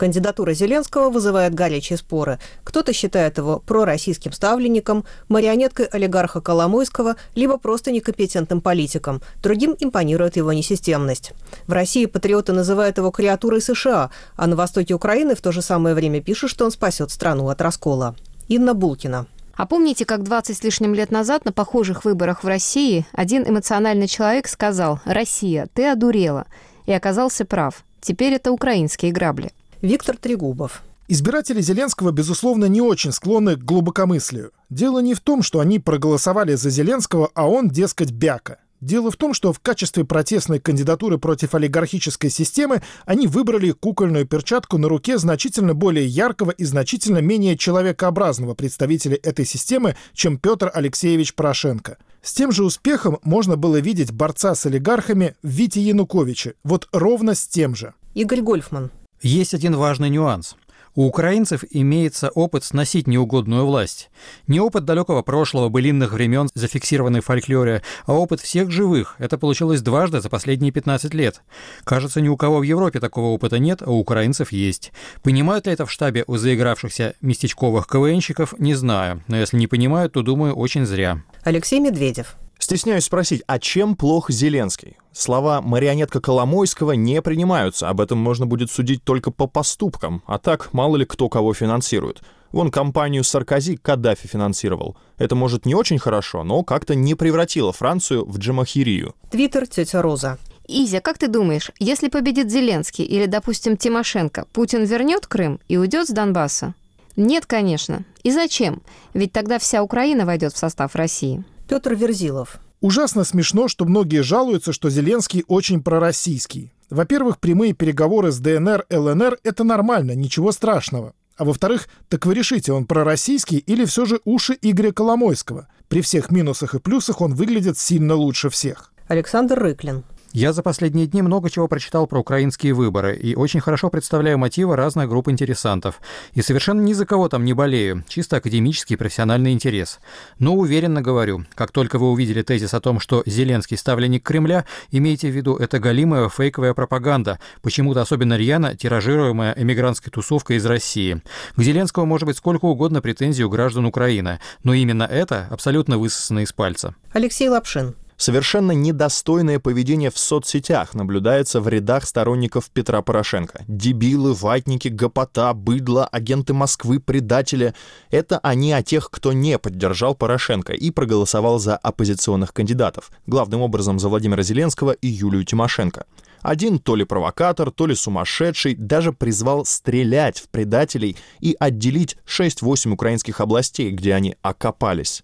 [0.00, 2.38] Кандидатура Зеленского вызывает горячие споры.
[2.64, 9.20] Кто-то считает его пророссийским ставленником, марионеткой олигарха Коломойского, либо просто некомпетентным политиком.
[9.42, 11.32] Другим импонирует его несистемность.
[11.66, 15.94] В России патриоты называют его креатурой США, а на востоке Украины в то же самое
[15.94, 18.16] время пишут, что он спасет страну от раскола.
[18.48, 19.26] Инна Булкина.
[19.54, 24.08] А помните, как 20 с лишним лет назад на похожих выборах в России один эмоциональный
[24.08, 26.46] человек сказал «Россия, ты одурела»
[26.86, 27.84] и оказался прав.
[28.00, 29.52] Теперь это украинские грабли.
[29.82, 30.82] Виктор Трегубов.
[31.08, 34.52] Избиратели Зеленского, безусловно, не очень склонны к глубокомыслию.
[34.68, 38.58] Дело не в том, что они проголосовали за Зеленского, а он, дескать, бяка.
[38.80, 44.78] Дело в том, что в качестве протестной кандидатуры против олигархической системы они выбрали кукольную перчатку
[44.78, 51.34] на руке значительно более яркого и значительно менее человекообразного представителя этой системы, чем Петр Алексеевич
[51.34, 51.98] Порошенко.
[52.22, 56.52] С тем же успехом можно было видеть борца с олигархами Вити Януковича.
[56.64, 57.94] Вот ровно с тем же.
[58.14, 58.90] Игорь Гольфман.
[59.22, 60.56] Есть один важный нюанс.
[60.94, 64.10] У украинцев имеется опыт сносить неугодную власть.
[64.48, 69.14] Не опыт далекого прошлого, былинных времен, зафиксированный в фольклоре, а опыт всех живых.
[69.18, 71.42] Это получилось дважды за последние 15 лет.
[71.84, 74.90] Кажется, ни у кого в Европе такого опыта нет, а у украинцев есть.
[75.22, 79.22] Понимают ли это в штабе у заигравшихся местечковых КВНщиков, не знаю.
[79.28, 81.22] Но если не понимают, то, думаю, очень зря.
[81.44, 82.36] Алексей Медведев.
[82.70, 84.96] Стесняюсь спросить, а чем плох Зеленский?
[85.12, 90.72] Слова «марионетка Коломойского» не принимаются, об этом можно будет судить только по поступкам, а так
[90.72, 92.22] мало ли кто кого финансирует.
[92.52, 94.96] Вон компанию Саркози Каддафи финансировал.
[95.18, 99.16] Это, может, не очень хорошо, но как-то не превратило Францию в джамахирию.
[99.32, 100.38] Твиттер тетя Роза.
[100.68, 106.06] Изя, как ты думаешь, если победит Зеленский или, допустим, Тимошенко, Путин вернет Крым и уйдет
[106.06, 106.74] с Донбасса?
[107.16, 108.04] Нет, конечно.
[108.22, 108.80] И зачем?
[109.12, 111.42] Ведь тогда вся Украина войдет в состав России.
[111.70, 112.58] Петр Верзилов.
[112.80, 116.72] Ужасно смешно, что многие жалуются, что Зеленский очень пророссийский.
[116.90, 121.12] Во-первых, прямые переговоры с ДНР, ЛНР– это нормально, ничего страшного.
[121.36, 125.68] А во-вторых, так вы решите, он пророссийский или все же уши Игоря Коломойского?
[125.86, 128.92] При всех минусах и плюсах он выглядит сильно лучше всех.
[129.06, 130.02] Александр Рыклин.
[130.32, 134.76] Я за последние дни много чего прочитал про украинские выборы и очень хорошо представляю мотивы
[134.76, 136.00] разных групп интересантов.
[136.34, 139.98] И совершенно ни за кого там не болею, чисто академический профессиональный интерес.
[140.38, 145.28] Но уверенно говорю, как только вы увидели тезис о том, что Зеленский ставленник Кремля, имейте
[145.28, 151.20] в виду, это галимая фейковая пропаганда, почему-то особенно рьяно тиражируемая эмигрантской тусовкой из России.
[151.56, 156.40] К Зеленскому может быть сколько угодно претензий у граждан Украины, но именно это абсолютно высосано
[156.40, 156.94] из пальца.
[157.12, 157.96] Алексей Лапшин.
[158.20, 163.64] Совершенно недостойное поведение в соцсетях наблюдается в рядах сторонников Петра Порошенко.
[163.66, 167.72] Дебилы, ватники, гопота, быдло, агенты Москвы, предатели—
[168.10, 173.98] это они о тех, кто не поддержал Порошенко и проголосовал за оппозиционных кандидатов, главным образом
[173.98, 176.04] за Владимира Зеленского и Юлию Тимошенко.
[176.42, 182.92] Один то ли провокатор, то ли сумасшедший, даже призвал стрелять в предателей и отделить 6-8
[182.92, 185.22] украинских областей, где они окопались.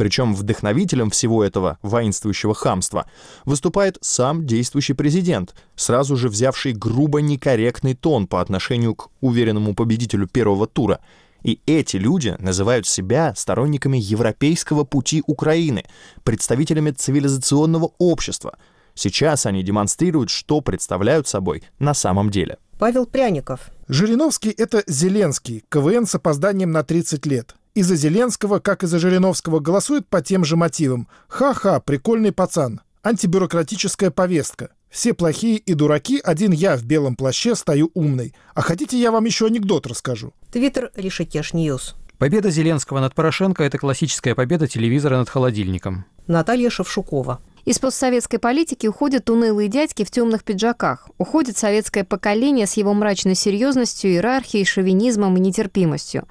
[0.00, 3.04] Причем вдохновителем всего этого воинствующего хамства
[3.44, 10.26] выступает сам действующий президент, сразу же взявший грубо некорректный тон по отношению к уверенному победителю
[10.26, 11.00] первого тура.
[11.42, 15.84] И эти люди называют себя сторонниками европейского пути Украины,
[16.24, 18.56] представителями цивилизационного общества.
[18.94, 22.56] Сейчас они демонстрируют, что представляют собой на самом деле.
[22.78, 23.68] Павел Пряников.
[23.86, 27.54] Жириновский— это Зеленский, КВН с опозданием на 30 лет.
[27.74, 31.08] И за Зеленского, как и за Жириновского, голосуют по тем же мотивам.
[31.28, 32.80] Ха-ха, прикольный пацан.
[33.02, 34.70] Антибюрократическая повестка.
[34.90, 38.34] Все плохие и дураки, один я в белом плаще стою умный.
[38.54, 40.34] А хотите, я вам еще анекдот расскажу?
[40.50, 41.94] Твиттер Ришикеш Ньюс.
[42.18, 46.04] Победа Зеленского над Порошенко– это классическая победа телевизора над холодильником.
[46.26, 47.40] Наталья Шевшукова.
[47.64, 51.10] Из постсоветской политики уходят унылые дядьки в темных пиджаках.
[51.18, 56.26] Уходит советское поколение с его мрачной серьезностью, иерархией, шовинизмом и нетерпимостью.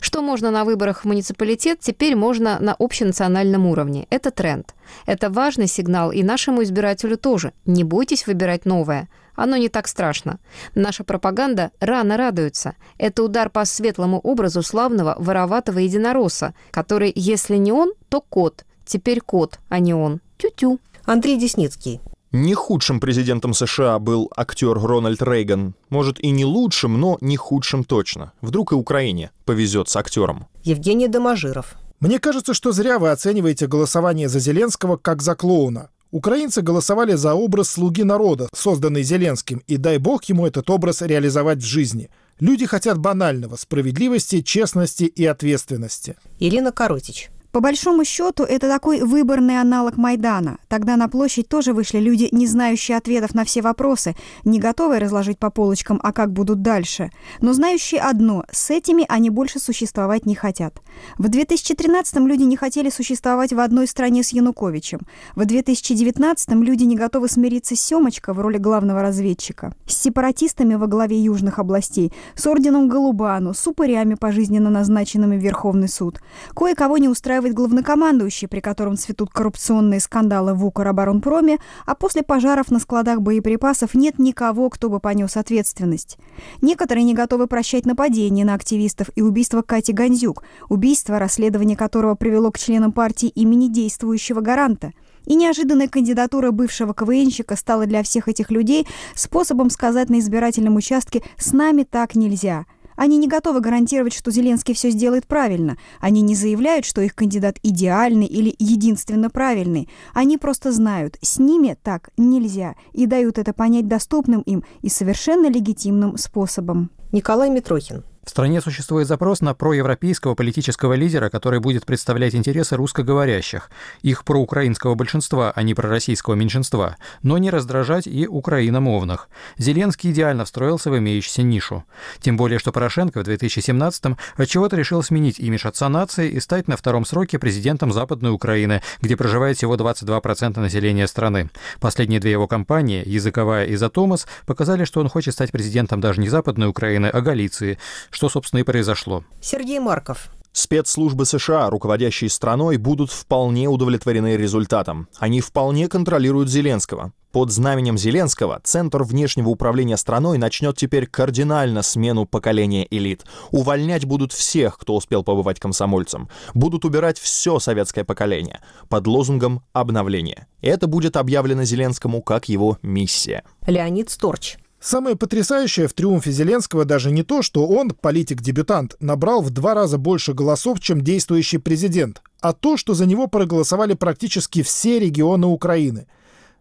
[0.00, 4.06] Что можно на выборах в муниципалитет, теперь можно на общенациональном уровне.
[4.10, 4.74] Это тренд.
[5.06, 7.52] Это важный сигнал и нашему избирателю тоже.
[7.66, 9.08] Не бойтесь выбирать новое.
[9.36, 10.38] Оно не так страшно.
[10.74, 12.74] Наша пропаганда рано радуется.
[12.98, 18.64] Это удар по светлому образу славного вороватого единоросса, который, если не он, то кот.
[18.84, 20.20] Теперь кот, а не он.
[20.40, 20.80] Тю-тю.
[21.04, 22.00] Андрей Десницкий.
[22.32, 25.74] Не худшим президентом США был актер Рональд Рейган.
[25.88, 28.32] Может, и не лучшим, но не худшим точно.
[28.40, 30.46] Вдруг и Украине повезет с актером.
[30.62, 31.74] Евгений Доможиров.
[31.98, 35.90] Мне кажется, что зря вы оцениваете голосование за Зеленского как за клоуна.
[36.12, 41.58] Украинцы голосовали за образ слуги народа, созданный Зеленским, и дай бог ему этот образ реализовать
[41.58, 42.10] в жизни.
[42.40, 46.16] Люди хотят банального– справедливости, честности и ответственности.
[46.38, 47.30] Ирина Коротич.
[47.52, 50.58] По большому счету, это такой выборный аналог Майдана.
[50.68, 55.38] Тогда на площадь тоже вышли люди, не знающие ответов на все вопросы, не готовые разложить
[55.38, 57.10] по полочкам, а как будут дальше.
[57.40, 60.80] Но знающие одно– с этими они больше существовать не хотят.
[61.18, 65.00] В 2013-м люди не хотели существовать в одной стране с Януковичем.
[65.34, 69.74] В 2019-м люди не готовы смириться с Семочко в роли главного разведчика.
[69.86, 75.88] С сепаратистами во главе южных областей, с орденом Голубану, с упырями, пожизненно назначенными в Верховный
[75.88, 76.20] суд.
[76.54, 82.70] Кое-кого не устраивает устраивает главнокомандующий, при котором цветут коррупционные скандалы в Укроборонпроме, а после пожаров
[82.70, 86.18] на складах боеприпасов нет никого, кто бы понес ответственность.
[86.60, 92.50] Некоторые не готовы прощать нападения на активистов и убийство Кати Гандзюк, убийство, расследование которого привело
[92.50, 94.92] к членам партии имени действующего гаранта–
[95.26, 101.22] и неожиданная кандидатура бывшего КВНщика стала для всех этих людей способом сказать на избирательном участке
[101.36, 102.64] «с нами так нельзя».
[103.00, 105.78] Они не готовы гарантировать, что Зеленский все сделает правильно.
[106.00, 109.88] Они не заявляют, что их кандидат идеальный или единственно правильный.
[110.12, 115.46] Они просто знают, с ними так нельзя, и дают это понять доступным им и совершенно
[115.46, 116.90] легитимным способом.
[117.10, 118.04] Николай Митрохин.
[118.24, 123.70] В стране существует запрос на проевропейского политического лидера, который будет представлять интересы русскоговорящих,
[124.02, 129.30] их проукраинского большинства, а не пророссийского меньшинства, но не раздражать и украиномовных.
[129.56, 131.84] Зеленский идеально встроился в имеющуюся нишу.
[132.20, 136.76] Тем более, что Порошенко в 2017-м отчего-то решил сменить имидж отца нации и стать на
[136.76, 141.48] втором сроке президентом Западной Украины, где проживает всего 22% населения страны.
[141.80, 146.28] Последние две его кампании, языковая и Затомас, показали, что он хочет стать президентом даже не
[146.28, 147.78] Западной Украины, а Галиции,
[148.10, 149.24] что, собственно, и произошло.
[149.40, 150.30] Сергей Марков.
[150.52, 155.08] Спецслужбы США, руководящие страной, будут вполне удовлетворены результатом.
[155.18, 157.12] Они вполне контролируют Зеленского.
[157.30, 163.24] Под знаменем Зеленского Центр внешнего управления страной начнет теперь кардинально смену поколения элит.
[163.52, 166.28] Увольнять будут всех, кто успел побывать комсомольцем.
[166.54, 170.48] Будут убирать все советское поколение под лозунгом обновления.
[170.60, 173.44] Это будет объявлено Зеленскому как его миссия.
[173.68, 174.56] Леонид Сторч.
[174.80, 179.98] Самое потрясающее в триумфе Зеленского даже не то, что он, политик-дебютант, набрал в два раза
[179.98, 186.06] больше голосов, чем действующий президент, а то, что за него проголосовали практически все регионы Украины.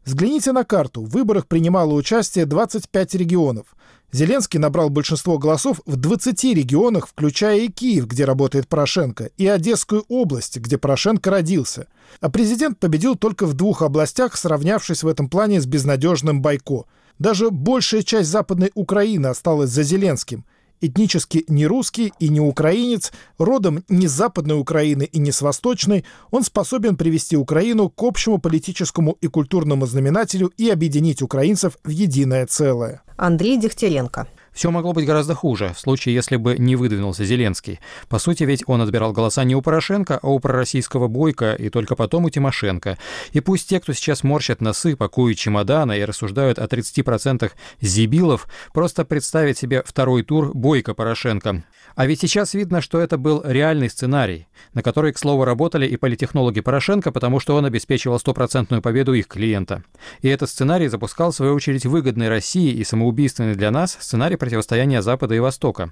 [0.04, 1.02] Взгляните на карту.
[1.02, 3.68] В выборах принимало участие 25 регионов.
[4.12, 10.04] Зеленский набрал большинство голосов в 20 регионах, включая и Киев, где работает Порошенко, и Одесскую
[10.10, 11.88] область, где Порошенко родился.
[12.20, 16.84] А президент победил только в двух областях, сравнявшись в этом плане с безнадежным Байко–
[17.20, 20.46] даже большая часть Западной Украины осталась за Зеленским.
[20.82, 26.06] Этнически не русский и не украинец, родом не с Западной Украины и не с Восточной,
[26.32, 32.46] он способен привести Украину к общему политическому и культурному знаменателю и объединить украинцев в единое
[32.46, 33.02] целое.
[33.18, 34.30] Андрей Дегтяренко.
[34.54, 37.80] Все могло быть гораздо хуже, в случае, если бы не выдвинулся Зеленский.
[38.08, 41.96] По сути, ведь он отбирал голоса не у Порошенко, а у пророссийского Бойко и только
[41.96, 42.98] потом у Тимошенко.
[43.32, 49.06] И пусть те, кто сейчас морщат носы, пакуют чемоданы и рассуждают о 30% зибилов, просто
[49.06, 51.64] представить себе второй тур Бойко-Порошенко.
[51.96, 55.98] А ведь сейчас видно, что это был реальный сценарий, на который, к слову, работали и
[55.98, 59.84] политехнологи Порошенко, потому что он обеспечивал стопроцентную победу их клиента.
[60.22, 65.04] И этот сценарий запускал, в свою очередь, выгодный России и самоубийственный для нас сценарий противостояния
[65.04, 65.92] Запада и Востока.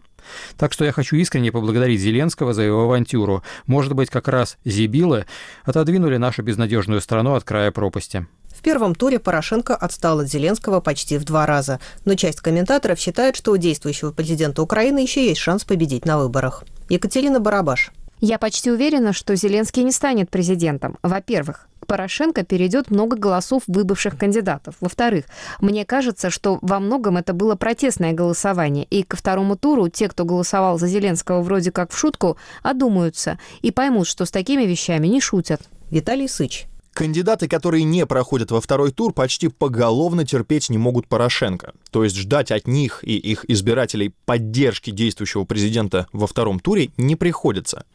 [0.58, 3.44] Так что я хочу искренне поблагодарить Зеленского за его авантюру.
[3.68, 5.26] Может быть, как раз Зибилы
[5.64, 8.26] отодвинули нашу безнадежную страну от края пропасти.
[8.48, 13.36] В первом туре Порошенко отстал от Зеленского почти в два раза, но часть комментаторов считает,
[13.36, 16.64] что у действующего президента Украины еще есть шанс победить на выборах.
[16.90, 17.92] Екатерина Барабаш.
[18.20, 20.98] Я почти уверена, что Зеленский не станет президентом.
[21.04, 24.76] Во-первых, к Порошенко перейдет много голосов выбывших кандидатов.
[24.82, 25.26] Во-вторых,
[25.62, 30.26] мне кажется, что во многом это было протестное голосование, и ко второму туру те, кто
[30.26, 35.22] голосовал за Зеленского вроде как в шутку, одумаются и поймут, что с такими вещами не
[35.22, 35.62] шутят.
[35.92, 36.68] Виталий Сыч.
[36.98, 41.74] Кандидаты, которые не проходят во второй тур, почти поголовно терпеть не могут Порошенко.
[41.92, 47.16] То есть ждать от них и их избирателей поддержки действующего президента во втором туре не
[47.16, 47.86] приходится.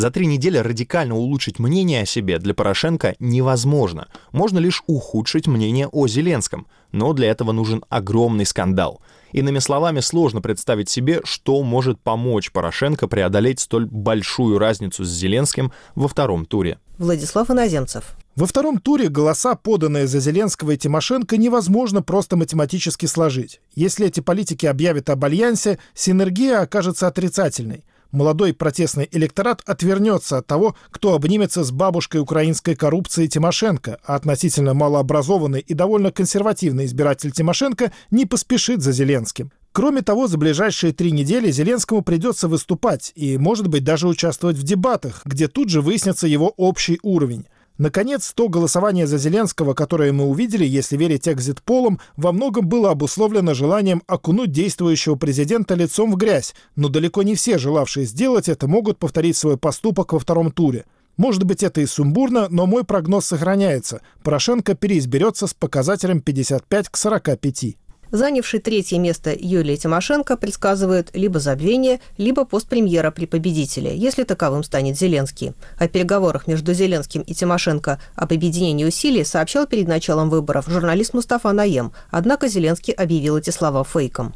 [0.00, 4.08] За три недели радикально улучшить мнение о себе для Порошенко невозможно.
[4.32, 9.02] Можно лишь ухудшить мнение о Зеленском, но для этого нужен огромный скандал.
[9.32, 15.70] Иными словами, сложно представить себе, что может помочь Порошенко преодолеть столь большую разницу с Зеленским
[15.94, 16.78] во втором туре.
[16.96, 18.16] Владислав Иноземцев.
[18.36, 23.60] Во втором туре голоса, поданные за Зеленского и Тимошенко, невозможно просто математически сложить.
[23.74, 30.74] Если эти политики объявят об альянсе, синергия окажется отрицательной молодой протестный электорат отвернется от того,
[30.90, 37.92] кто обнимется с бабушкой украинской коррупции Тимошенко, а относительно малообразованный и довольно консервативный избиратель Тимошенко
[38.10, 39.52] не поспешит за Зеленским.
[39.72, 44.64] Кроме того, за ближайшие три недели Зеленскому придется выступать и, может быть, даже участвовать в
[44.64, 47.46] дебатах, где тут же выяснится его общий уровень.
[47.80, 53.54] Наконец, то голосование за Зеленского, которое мы увидели, если верить экзит-полам, во многом было обусловлено
[53.54, 58.98] желанием окунуть действующего президента лицом в грязь, но далеко не все, желавшие сделать это, могут
[58.98, 60.84] повторить свой поступок во втором туре.
[61.16, 64.02] Может быть, это и сумбурно, но мой прогноз сохраняется.
[64.22, 67.76] Порошенко переизберется с показателем 55 к 45.
[68.12, 74.64] Занявший третье место Юлия Тимошенко предсказывает либо забвение, либо пост премьера при победителе, если таковым
[74.64, 75.52] станет Зеленский.
[75.78, 81.52] О переговорах между Зеленским и Тимошенко об объединении усилий сообщал перед началом выборов журналист Мустафа
[81.52, 84.34] Наем, однако Зеленский объявил эти слова фейком.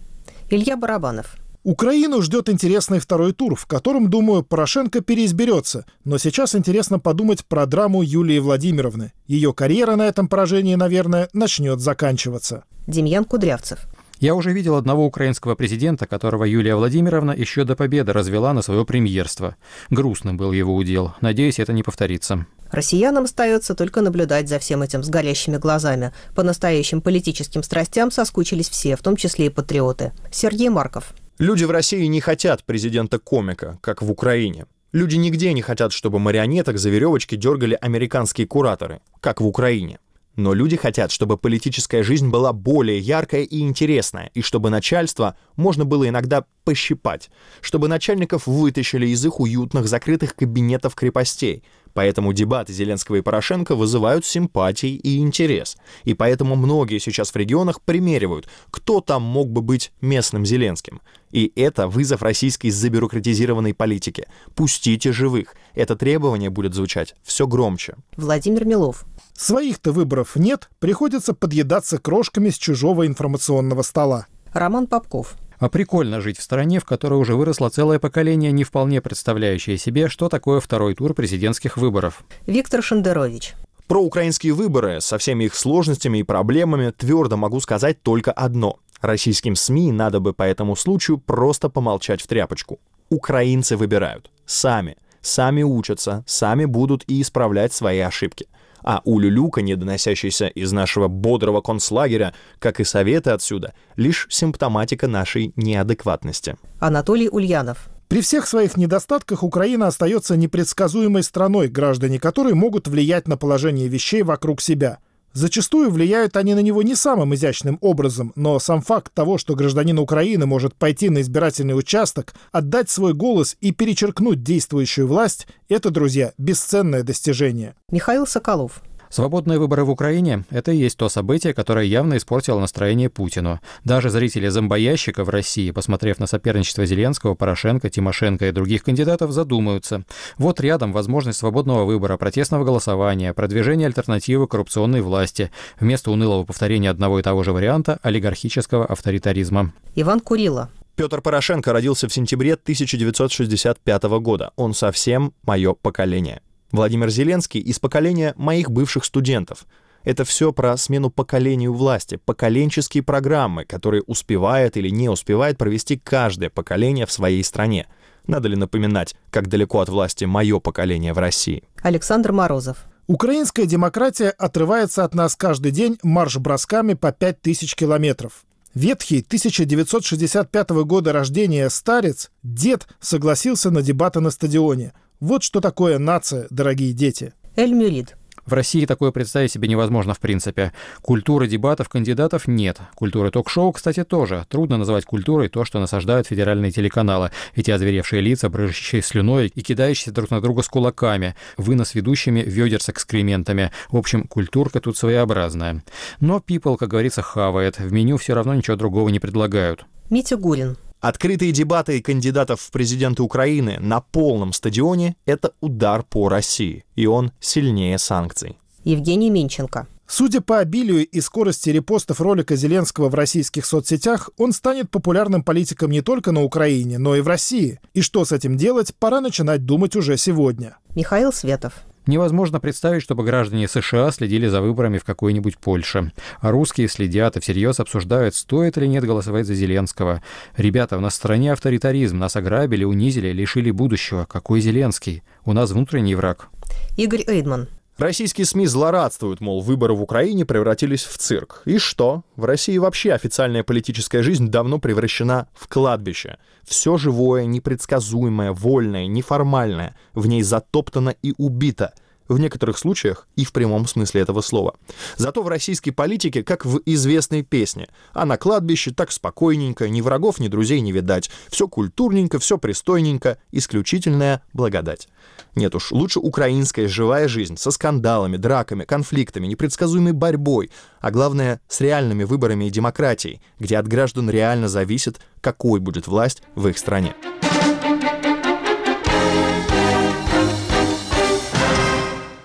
[0.50, 1.36] Илья Барабанов.
[1.64, 5.86] Украину ждет интересный второй тур, в котором, думаю, Порошенко переизберется.
[6.04, 9.12] Но сейчас интересно подумать про драму Юлии Владимировны.
[9.26, 12.64] Ее карьера на этом поражении, наверное, начнет заканчиваться.
[12.86, 13.78] Демьян Кудрявцев.
[14.20, 18.84] Я уже видел одного украинского президента, которого Юлия Владимировна еще до победы развела на свое
[18.84, 19.56] премьерство.
[19.88, 21.14] Грустным был его удел.
[21.22, 22.46] Надеюсь, это не повторится.
[22.70, 26.12] Россиянам остается только наблюдать за всем этим с горящими глазами.
[26.34, 30.12] По настоящим политическим страстям соскучились все, в том числе и патриоты.
[30.30, 31.14] Сергей Марков.
[31.38, 34.66] Люди в России не хотят президента-комика, как в Украине.
[34.92, 39.98] Люди нигде не хотят, чтобы марионеток за веревочки дергали американские кураторы, как в Украине.
[40.36, 45.84] Но люди хотят, чтобы политическая жизнь была более яркая и интересная, и чтобы начальство можно
[45.84, 47.30] было иногда пощипать,
[47.60, 51.64] чтобы начальников вытащили из их уютных закрытых кабинетов крепостей.
[51.94, 55.76] Поэтому дебаты Зеленского и Порошенко вызывают симпатии и интерес.
[56.04, 61.00] И поэтому многие сейчас в регионах примеривают, кто там мог бы быть местным Зеленским.
[61.30, 64.28] И это вызов российской забюрократизированной политике.
[64.54, 65.54] Пустите живых.
[65.74, 67.94] Это требование будет звучать все громче.
[68.16, 69.04] Владимир Милов.
[69.32, 74.26] Своих-то выборов нет, приходится подъедаться крошками с чужого информационного стола.
[74.52, 75.34] Роман Попков.
[75.64, 80.10] А прикольно жить в стране, в которой уже выросло целое поколение, не вполне представляющее себе,
[80.10, 82.22] что такое второй тур президентских выборов.
[82.46, 83.54] Виктор Шендерович.
[83.86, 88.78] Про украинские выборы со всеми их сложностями и проблемами твердо могу сказать только одно.
[89.00, 92.78] Российским СМИ надо бы по этому случаю просто помолчать в тряпочку.
[93.08, 94.30] Украинцы выбирают.
[94.44, 94.98] Сами.
[95.22, 98.48] Сами учатся, сами будут и исправлять свои ошибки
[98.84, 106.56] а улюлюканье, доносящееся из нашего бодрого концлагеря, как и советы отсюда, лишь симптоматика нашей неадекватности.
[106.78, 107.88] Анатолий Ульянов.
[108.08, 114.22] При всех своих недостатках Украина остается непредсказуемой страной, граждане которой могут влиять на положение вещей
[114.22, 114.98] вокруг себя–
[115.34, 119.98] Зачастую влияют они на него не самым изящным образом, но сам факт того, что гражданин
[119.98, 126.32] Украины может пойти на избирательный участок, отдать свой голос и перечеркнуть действующую власть, это, друзья,
[126.38, 127.74] бесценное достижение.
[127.90, 128.80] Михаил Соколов.
[129.14, 133.60] Свободные выборы в Украине– это и есть то событие, которое явно испортило настроение Путину.
[133.84, 140.02] Даже зрители зомбоящика в России, посмотрев на соперничество Зеленского, Порошенко, Тимошенко и других кандидатов, задумаются.
[140.36, 147.20] Вот рядом возможность свободного выбора, протестного голосования, продвижения альтернативы коррупционной власти, вместо унылого повторения одного
[147.20, 149.72] и того же варианта олигархического авторитаризма.
[149.94, 150.70] Иван Курила.
[150.96, 154.50] Петр Порошенко родился в сентябре 1965 года.
[154.56, 156.42] Он совсем мое поколение.
[156.74, 159.64] Владимир Зеленский из поколения моих бывших студентов.
[160.02, 166.50] Это все про смену поколению власти, поколенческие программы, которые успевает или не успевает провести каждое
[166.50, 167.86] поколение в своей стране.
[168.26, 171.62] Надо ли напоминать, как далеко от власти мое поколение в России?
[171.80, 172.78] Александр Морозов.
[173.06, 178.44] Украинская демократия отрывается от нас каждый день марш-бросками по 5000 километров.
[178.74, 184.92] Ветхий 1965 года рождения старец, дед, согласился на дебаты на стадионе–
[185.24, 187.32] вот что такое нация, дорогие дети.
[187.56, 188.14] Эль Мюрид.
[188.44, 190.74] В России такое представить себе невозможно в принципе.
[191.00, 192.78] Культуры дебатов кандидатов нет.
[192.94, 194.44] Культуры ток-шоу, кстати, тоже.
[194.50, 197.30] Трудно называть культурой то, что насаждают федеральные телеканалы.
[197.54, 201.34] Эти озверевшие лица, брыжущие слюной и кидающиеся друг на друга с кулаками.
[201.56, 203.72] Вынос ведущими ведер с экскрементами.
[203.88, 205.82] В общем, культурка тут своеобразная.
[206.20, 207.78] Но people, как говорится, хавает.
[207.78, 209.86] В меню все равно ничего другого не предлагают.
[210.10, 210.76] Митя Гурин.
[211.04, 217.30] Открытые дебаты кандидатов в президенты Украины на полном стадионе– это удар по России, и он
[217.40, 218.56] сильнее санкций.
[218.84, 219.86] Евгений Минченко.
[220.06, 225.90] Судя по обилию и скорости репостов ролика Зеленского в российских соцсетях, он станет популярным политиком
[225.90, 227.80] не только на Украине, но и в России.
[227.92, 230.78] И что с этим делать, пора начинать думать уже сегодня.
[230.94, 231.74] Михаил Светов.
[232.06, 236.12] Невозможно представить, чтобы граждане США следили за выборами в какой-нибудь Польше.
[236.40, 240.22] А русские следят и всерьез обсуждают, стоит или нет голосовать за Зеленского.
[240.56, 244.26] Ребята, у нас в стране авторитаризм, нас ограбили, унизили, лишили будущего.
[244.26, 245.22] Какой Зеленский?
[245.44, 246.48] У нас внутренний враг.
[246.96, 247.68] Игорь Эйдман.
[247.96, 251.62] Российские СМИ злорадствуют, мол, выборы в Украине превратились в цирк.
[251.64, 252.24] И что?
[252.34, 256.38] В России вообще официальная политическая жизнь давно превращена в кладбище.
[256.66, 261.94] Все живое, непредсказуемое, вольное, неформальное в ней затоптано и убито.
[262.28, 264.76] в некоторых случаях и в прямом смысле этого слова.
[265.16, 270.38] Зато в российской политике, как в известной песне, а на кладбище так спокойненько, ни врагов,
[270.38, 275.08] ни друзей не видать, все культурненько, все пристойненько, исключительная благодать.
[275.54, 280.70] Нет уж, лучше украинская живая жизнь со скандалами, драками, конфликтами, непредсказуемой борьбой,
[281.00, 286.42] а главное, с реальными выборами и демократией, где от граждан реально зависит, какой будет власть
[286.54, 287.14] в их стране.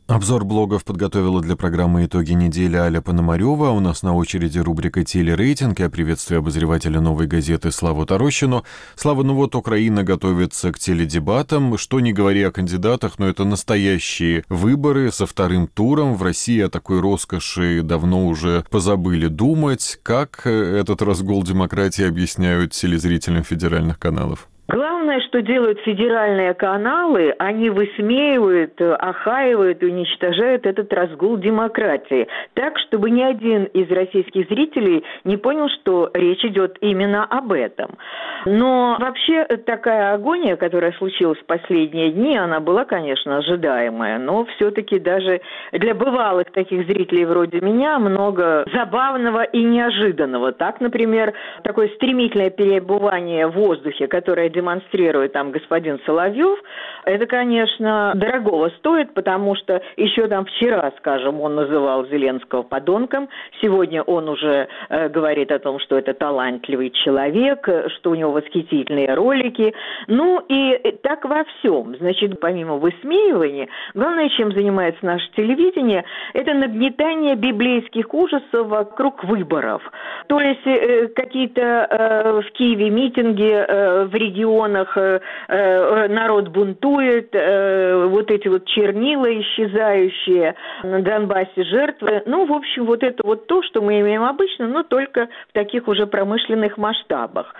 [0.09, 3.69] Обзор блогов подготовила для программы «Итоги недели» Аля Пономарева.
[3.69, 5.77] У нас на очереди рубрика «Телерейтинг».
[5.77, 8.65] Я приветствую обозревателя «Новой газеты» Славу Тарощину.
[8.95, 11.77] Слава, ну вот Украина готовится к теледебатам.
[11.77, 16.15] Что не говори о кандидатах, но это настоящие выборы со вторым туром.
[16.15, 19.99] В России о такой роскоши давно уже позабыли думать.
[20.01, 24.48] Как этот разгул демократии объясняют телезрителям федеральных каналов?
[24.69, 32.27] Главное, что делают федеральные каналы, они высмеивают, охаивают уничтожают этот разгул демократии.
[32.53, 37.97] Так, чтобы ни один из российских зрителей не понял, что речь идет именно об этом.
[38.45, 44.19] Но вообще такая агония, которая случилась в последние дни, она была, конечно, ожидаемая.
[44.19, 45.41] Но все-таки даже
[45.71, 50.51] для бывалых таких зрителей вроде меня много забавного и неожиданного.
[50.51, 56.59] Так, например, такое стремительное перебывание в воздухе, которое демонстрирует там господин Соловьев,
[57.05, 63.29] это, конечно, дорогого стоит, потому что еще там вчера, скажем, он называл Зеленского подонком,
[63.61, 69.13] сегодня он уже э, говорит о том, что это талантливый человек, что у него восхитительные
[69.13, 69.73] ролики.
[70.07, 71.95] Ну и так во всем.
[71.97, 76.03] Значит, помимо высмеивания, главное, чем занимается наше телевидение,
[76.33, 79.81] это нагнетание библейских ужасов вокруг выборов.
[80.27, 84.15] То есть э, какие-то э, в Киеве митинги э, в
[84.49, 92.23] регионах, э, э, народ бунтует, э, вот эти вот чернила исчезающие, на Донбассе жертвы.
[92.25, 95.87] Ну, в общем, вот это вот то, что мы имеем обычно, но только в таких
[95.87, 97.53] уже промышленных масштабах.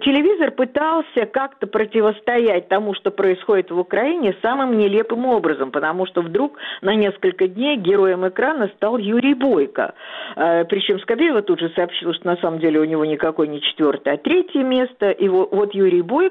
[0.00, 6.58] Телевизор пытался как-то противостоять тому, что происходит в Украине, самым нелепым образом, потому что вдруг
[6.82, 9.94] на несколько дней героем экрана стал Юрий Бойко.
[10.34, 14.16] Причем Скобеева тут же сообщила, что на самом деле у него никакой не четвертое, а
[14.16, 15.10] третье место.
[15.10, 16.23] И вот Юрий Бойко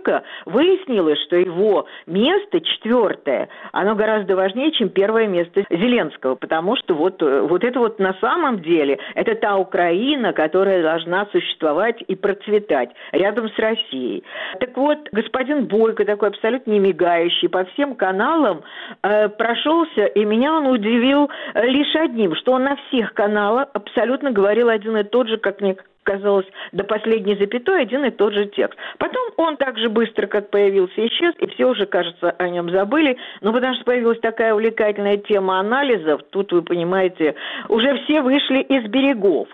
[0.46, 7.22] выяснилось, что его место четвертое, оно гораздо важнее, чем первое место Зеленского, потому что вот,
[7.22, 13.50] вот это вот на самом деле, это та Украина, которая должна существовать и процветать рядом
[13.50, 14.24] с Россией.
[14.60, 18.64] Так вот, господин Бойко, такой абсолютно не мигающий, по всем каналам
[19.04, 24.70] э, прошелся, и меня он удивил лишь одним, что он на всех каналах абсолютно говорил
[24.70, 28.78] один и тот же, как мне казалось, до последней запятой один и тот же текст.
[28.98, 33.18] Потом он так же быстро, как появился, исчез, и все уже, кажется, о нем забыли.
[33.42, 37.36] Но потому что появилась такая увлекательная тема анализов, тут, вы понимаете,
[37.70, 39.48] уже все вышли из берегов.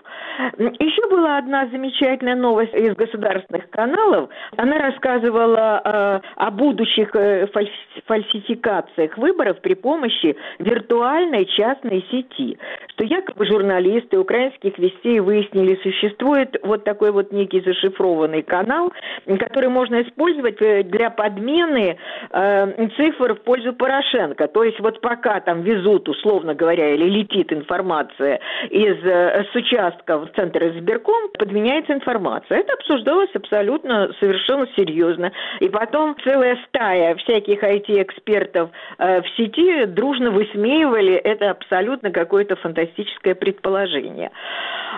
[0.58, 4.30] Еще была одна замечательная новость из государственных каналов.
[4.56, 7.46] Она рассказывала э, о будущих э,
[8.06, 12.58] фальсификациях выборов при помощи виртуальной частной сети.
[12.88, 18.92] Что якобы журналисты украинских вестей выяснили, существует существует вот такой вот некий зашифрованный канал,
[19.38, 21.96] который можно использовать э, для подмены
[22.30, 24.48] э, цифр в пользу Порошенко.
[24.48, 30.18] То есть вот пока там везут, условно говоря, или летит информация из э, с участка
[30.18, 32.58] в центр избирком, подменяется информация.
[32.58, 35.32] Это обсуждалось абсолютно совершенно серьезно.
[35.60, 43.34] И потом целая стая всяких IT-экспертов э, в сети дружно высмеивали это абсолютно какое-то фантастическое
[43.34, 44.30] предположение.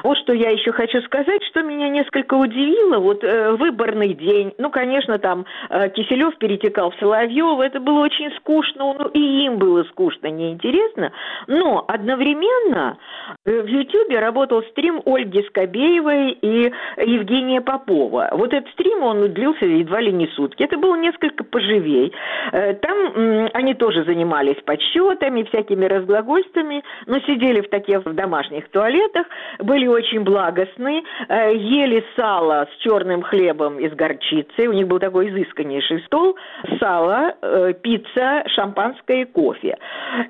[0.02, 4.52] Вот что я еще хочу сказать сказать, что меня несколько удивило, вот э, выборный день,
[4.58, 9.58] ну, конечно, там э, Киселев перетекал в Соловьев, это было очень скучно, ну, и им
[9.58, 11.12] было скучно, неинтересно,
[11.46, 12.98] но одновременно
[13.44, 18.30] э, в Ютьюбе работал стрим Ольги Скобеевой и Евгения Попова.
[18.32, 22.12] Вот этот стрим, он длился едва ли не сутки, это было несколько поживей.
[22.52, 28.68] Э, там э, они тоже занимались подсчетами, всякими разглагольствами, но сидели в таких в домашних
[28.70, 29.26] туалетах,
[29.60, 34.68] были очень благостны, ели сало с черным хлебом из горчицы.
[34.68, 36.36] У них был такой изысканнейший стол.
[36.80, 39.76] Сало, э, пицца, шампанское и кофе.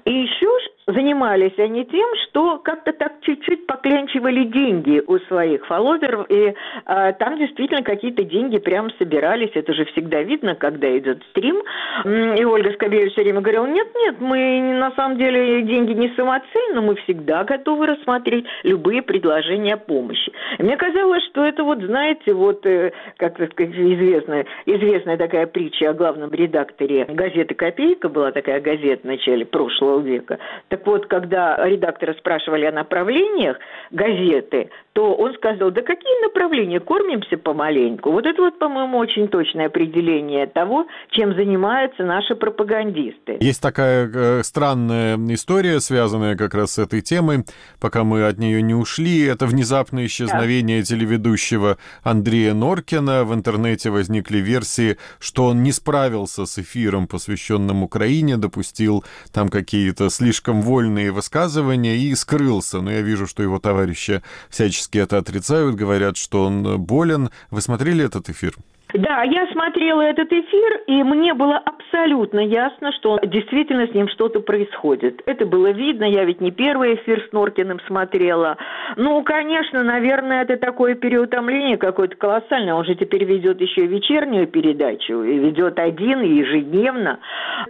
[0.05, 0.49] И еще
[0.87, 6.55] занимались они тем, что как-то так чуть-чуть поклянчивали деньги у своих фолловеров, и
[6.87, 11.63] э, там действительно какие-то деньги прям собирались, это же всегда видно, когда идет стрим.
[12.05, 16.83] И Ольга Скобеева все время говорила, нет-нет, мы на самом деле деньги не самоцель, но
[16.83, 20.33] мы всегда готовы рассмотреть любые предложения помощи.
[20.59, 25.95] И мне казалось, что это вот, знаете, вот, э, как известная, известная такая притча о
[25.95, 30.39] главном редакторе газеты «Копейка», была такая газета в начале прошлого века,
[30.73, 33.59] так вот, когда редактора спрашивали о направлениях
[33.91, 38.11] газеты, то он сказал, да какие направления, кормимся помаленьку.
[38.11, 43.37] Вот это вот, по-моему, очень точное определение того, чем занимаются наши пропагандисты.
[43.41, 47.45] Есть такая э, странная история, связанная как раз с этой темой,
[47.79, 49.27] пока мы от нее не ушли.
[49.27, 50.87] Это внезапное исчезновение да.
[50.87, 53.25] телеведущего Андрея Норкина.
[53.25, 60.09] В интернете возникли версии, что он не справился с эфиром, посвященным Украине, допустил там какие-то
[60.09, 62.81] слишком вольные высказывания и скрылся.
[62.81, 67.31] Но я вижу, что его товарищи всячески это отрицают, говорят, что он болен.
[67.51, 68.55] Вы смотрели этот эфир?
[68.95, 74.41] Да, я смотрела этот эфир, и мне было абсолютно ясно, что действительно с ним что-то
[74.41, 75.23] происходит.
[75.25, 78.59] Это было видно, я ведь не первый эфир с Норкиным смотрела.
[78.97, 82.75] Ну, конечно, наверное, это такое переутомление какое-то колоссальное.
[82.75, 87.19] Он же теперь ведет еще вечернюю передачу, и ведет один, и ежедневно.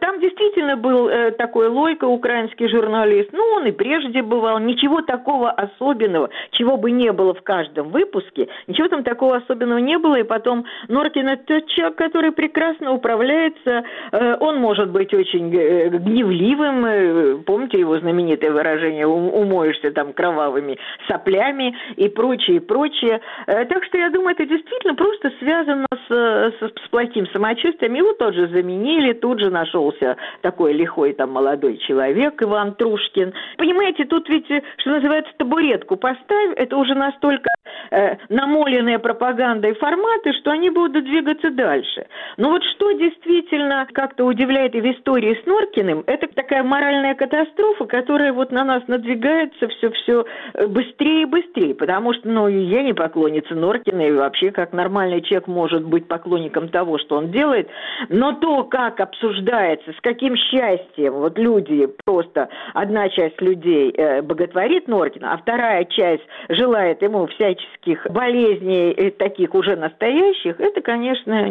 [0.01, 3.31] Там действительно был э, такой Лойко, украинский журналист.
[3.33, 4.59] Ну, он и прежде бывал.
[4.59, 9.99] Ничего такого особенного, чего бы не было в каждом выпуске, ничего там такого особенного не
[9.99, 10.17] было.
[10.17, 13.85] И потом Норкин Маркин– это человек, который прекрасно управляется.
[14.13, 16.87] Э, он может быть очень э, гневливым.
[16.87, 23.21] Э, помните его знаменитое выражение «умоешься там кровавыми соплями» и прочее, и прочее.
[23.47, 27.95] Так что я думаю, это действительно просто связано с, с, с плохим самочувствием.
[27.95, 33.33] Его тоже заменили, тут же нашелся такой лихой там молодой человек Иван Трушкин.
[33.59, 34.47] Понимаете, тут ведь,
[34.79, 37.51] что называется, табуретку поставь, это уже настолько
[37.91, 42.07] э, намоленные пропагандой форматы, что они будут двигаться дальше.
[42.37, 47.85] Но вот что действительно как-то удивляет и в истории с Норкиным, это такая моральная катастрофа,
[47.85, 50.25] которая вот на нас надвигается все-все
[50.55, 55.23] э, быстрее и быстрее, потому что, ну, я не поклонница Норкина, и вообще как нормальный
[55.23, 57.69] человек может быть поклонником того, что он делает,
[58.09, 64.89] но то, как обсуждается, с каким счастьем вот люди, просто одна часть людей э, боготворит
[64.89, 71.49] Норкина, а вторая часть желает ему всяческих болезней, э, таких уже настоящих, это, конечно,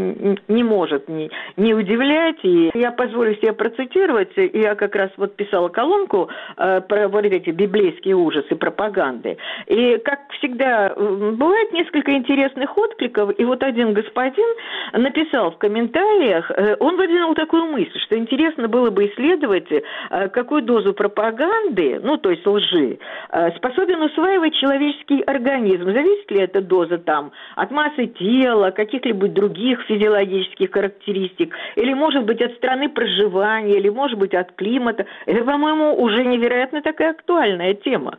[0.48, 2.38] не может не, не удивлять.
[2.44, 4.32] И я позволю себе процитировать.
[4.36, 9.38] Я как раз вот писала колонку э, про вот эти библейские ужасы пропаганды.
[9.66, 13.32] И, как всегда, бывает несколько интересных откликов.
[13.40, 14.46] И вот один господин
[14.94, 20.62] написал в комментариях, э, он выдвинул такую мысль, что интересно было бы исследовать, э, какую
[20.62, 23.00] дозу пропаганды, ну, то есть лжи,
[23.32, 25.86] э, способен усваивать человеческий организм.
[25.86, 32.26] Зависит ли эта доза там от массы тела, каких-либо быть, других физиологических характеристик, или, может
[32.26, 35.06] быть, от страны проживания, или, может быть, от климата.
[35.26, 38.18] Это, по-моему, уже невероятно такая актуальная тема.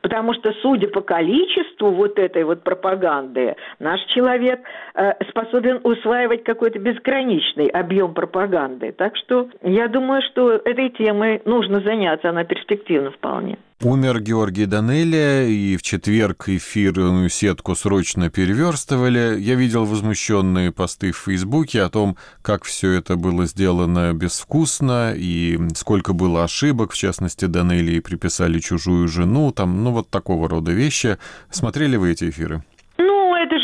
[0.00, 4.60] Потому что, судя по количеству вот этой вот пропаганды, наш человек
[4.94, 8.92] э, способен усваивать какой-то безграничный объем пропаганды.
[8.92, 13.56] Так что я думаю, что этой темой нужно заняться, она перспективна вполне.
[13.82, 19.38] Умер Георгий Данелия, и в четверг эфирную сетку срочно переверстывали.
[19.38, 25.58] Я видел возмущенные посты в Фейсбуке о том, как все это было сделано безвкусно, и
[25.74, 31.18] сколько было ошибок, в частности, Данелии приписали чужую жену, там, ну, вот такого рода вещи.
[31.50, 32.62] Смотрели вы эти эфиры?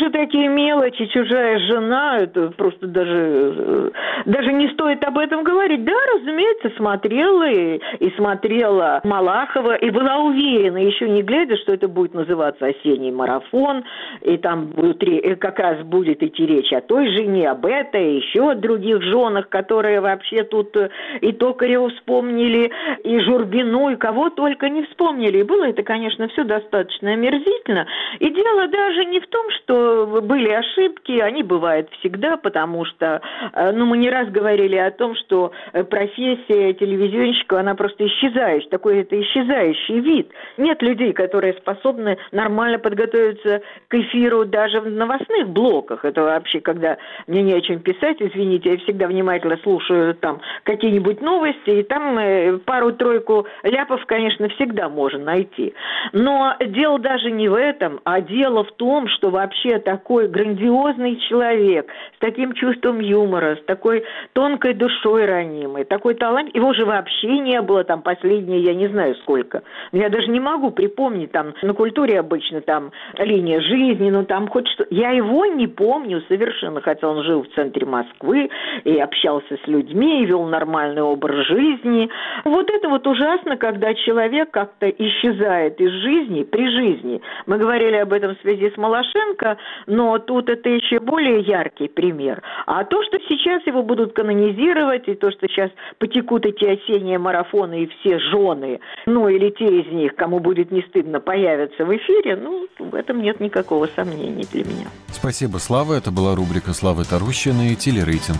[0.11, 3.89] такие мелочи, чужая жена, это просто даже, э,
[4.25, 5.83] даже не стоит об этом говорить.
[5.83, 11.87] Да, разумеется, смотрела и, и смотрела Малахова, и была уверена, еще не глядя, что это
[11.87, 13.83] будет называться осенний марафон,
[14.21, 18.51] и там внутри и как раз будет идти речь о той жене, об этой, еще
[18.51, 20.89] о других женах, которые вообще тут э,
[21.21, 22.71] и Токареву вспомнили,
[23.03, 25.39] и Журбину, и кого только не вспомнили.
[25.39, 27.87] И было это, конечно, все достаточно омерзительно.
[28.19, 33.21] И дело даже не в том, что были ошибки, они бывают всегда, потому что,
[33.53, 38.69] э, ну, мы не раз говорили о том, что э, профессия телевизионщика, она просто исчезающая,
[38.69, 40.31] такой это исчезающий вид.
[40.57, 46.05] Нет людей, которые способны нормально подготовиться к эфиру даже в новостных блоках.
[46.05, 46.97] Это вообще, когда
[47.27, 52.17] мне не о чем писать, извините, я всегда внимательно слушаю там какие-нибудь новости, и там
[52.17, 55.73] э, пару-тройку ляпов, конечно, всегда можно найти.
[56.13, 61.17] Но дело даже не в этом, а дело в том, что вообще вообще такой грандиозный
[61.27, 66.55] человек, с таким чувством юмора, с такой тонкой душой ранимой, такой талант.
[66.55, 69.63] Его же вообще не было там последние, я не знаю сколько.
[69.91, 74.69] Я даже не могу припомнить, там на культуре обычно там линия жизни, ну там хоть
[74.69, 74.85] что.
[74.89, 78.49] Я его не помню совершенно, хотя он жил в центре Москвы
[78.85, 82.09] и общался с людьми, и вел нормальный образ жизни.
[82.45, 87.21] Вот это вот ужасно, когда человек как-то исчезает из жизни при жизни.
[87.45, 89.57] Мы говорили об этом в связи с Малашенко,
[89.87, 92.41] но тут это еще более яркий пример.
[92.65, 97.83] А то, что сейчас его будут канонизировать, и то, что сейчас потекут эти осенние марафоны,
[97.83, 102.35] и все жены, ну или те из них, кому будет не стыдно, появятся в эфире,
[102.35, 104.87] ну, в этом нет никакого сомнения для меня.
[105.07, 105.93] Спасибо, Слава.
[105.93, 108.39] Это была рубрика Славы Тарущина и телерейтинг.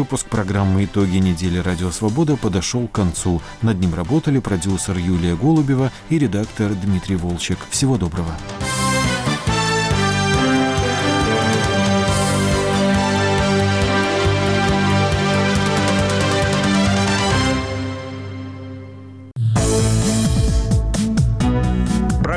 [0.00, 3.42] Выпуск программы «Итоги недели Радио Свобода» подошел к концу.
[3.60, 7.58] Над ним работали продюсер Юлия Голубева и редактор Дмитрий Волчек.
[7.68, 8.34] Всего доброго.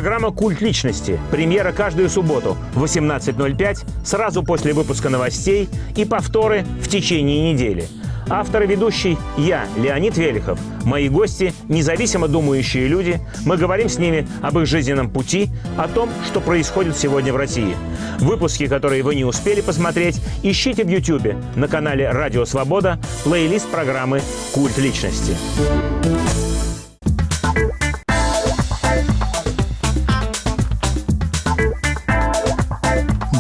[0.04, 1.18] Программа «Культ личности».
[1.32, 7.88] Премьера каждую субботу в 18.05, сразу после выпуска новостей и повторы в течение недели.
[8.30, 10.60] Автор и ведущий– я, Леонид Велихов.
[10.84, 13.22] Мои гости– независимо думающие люди.
[13.46, 15.48] Мы говорим с ними об их жизненном пути,
[15.78, 17.74] о том, что происходит сегодня в России.
[18.20, 24.22] Выпуски, которые вы не успели посмотреть, ищите в YouTube на канале «Радио Свобода» плейлист программы
[24.52, 25.38] «Культ личности».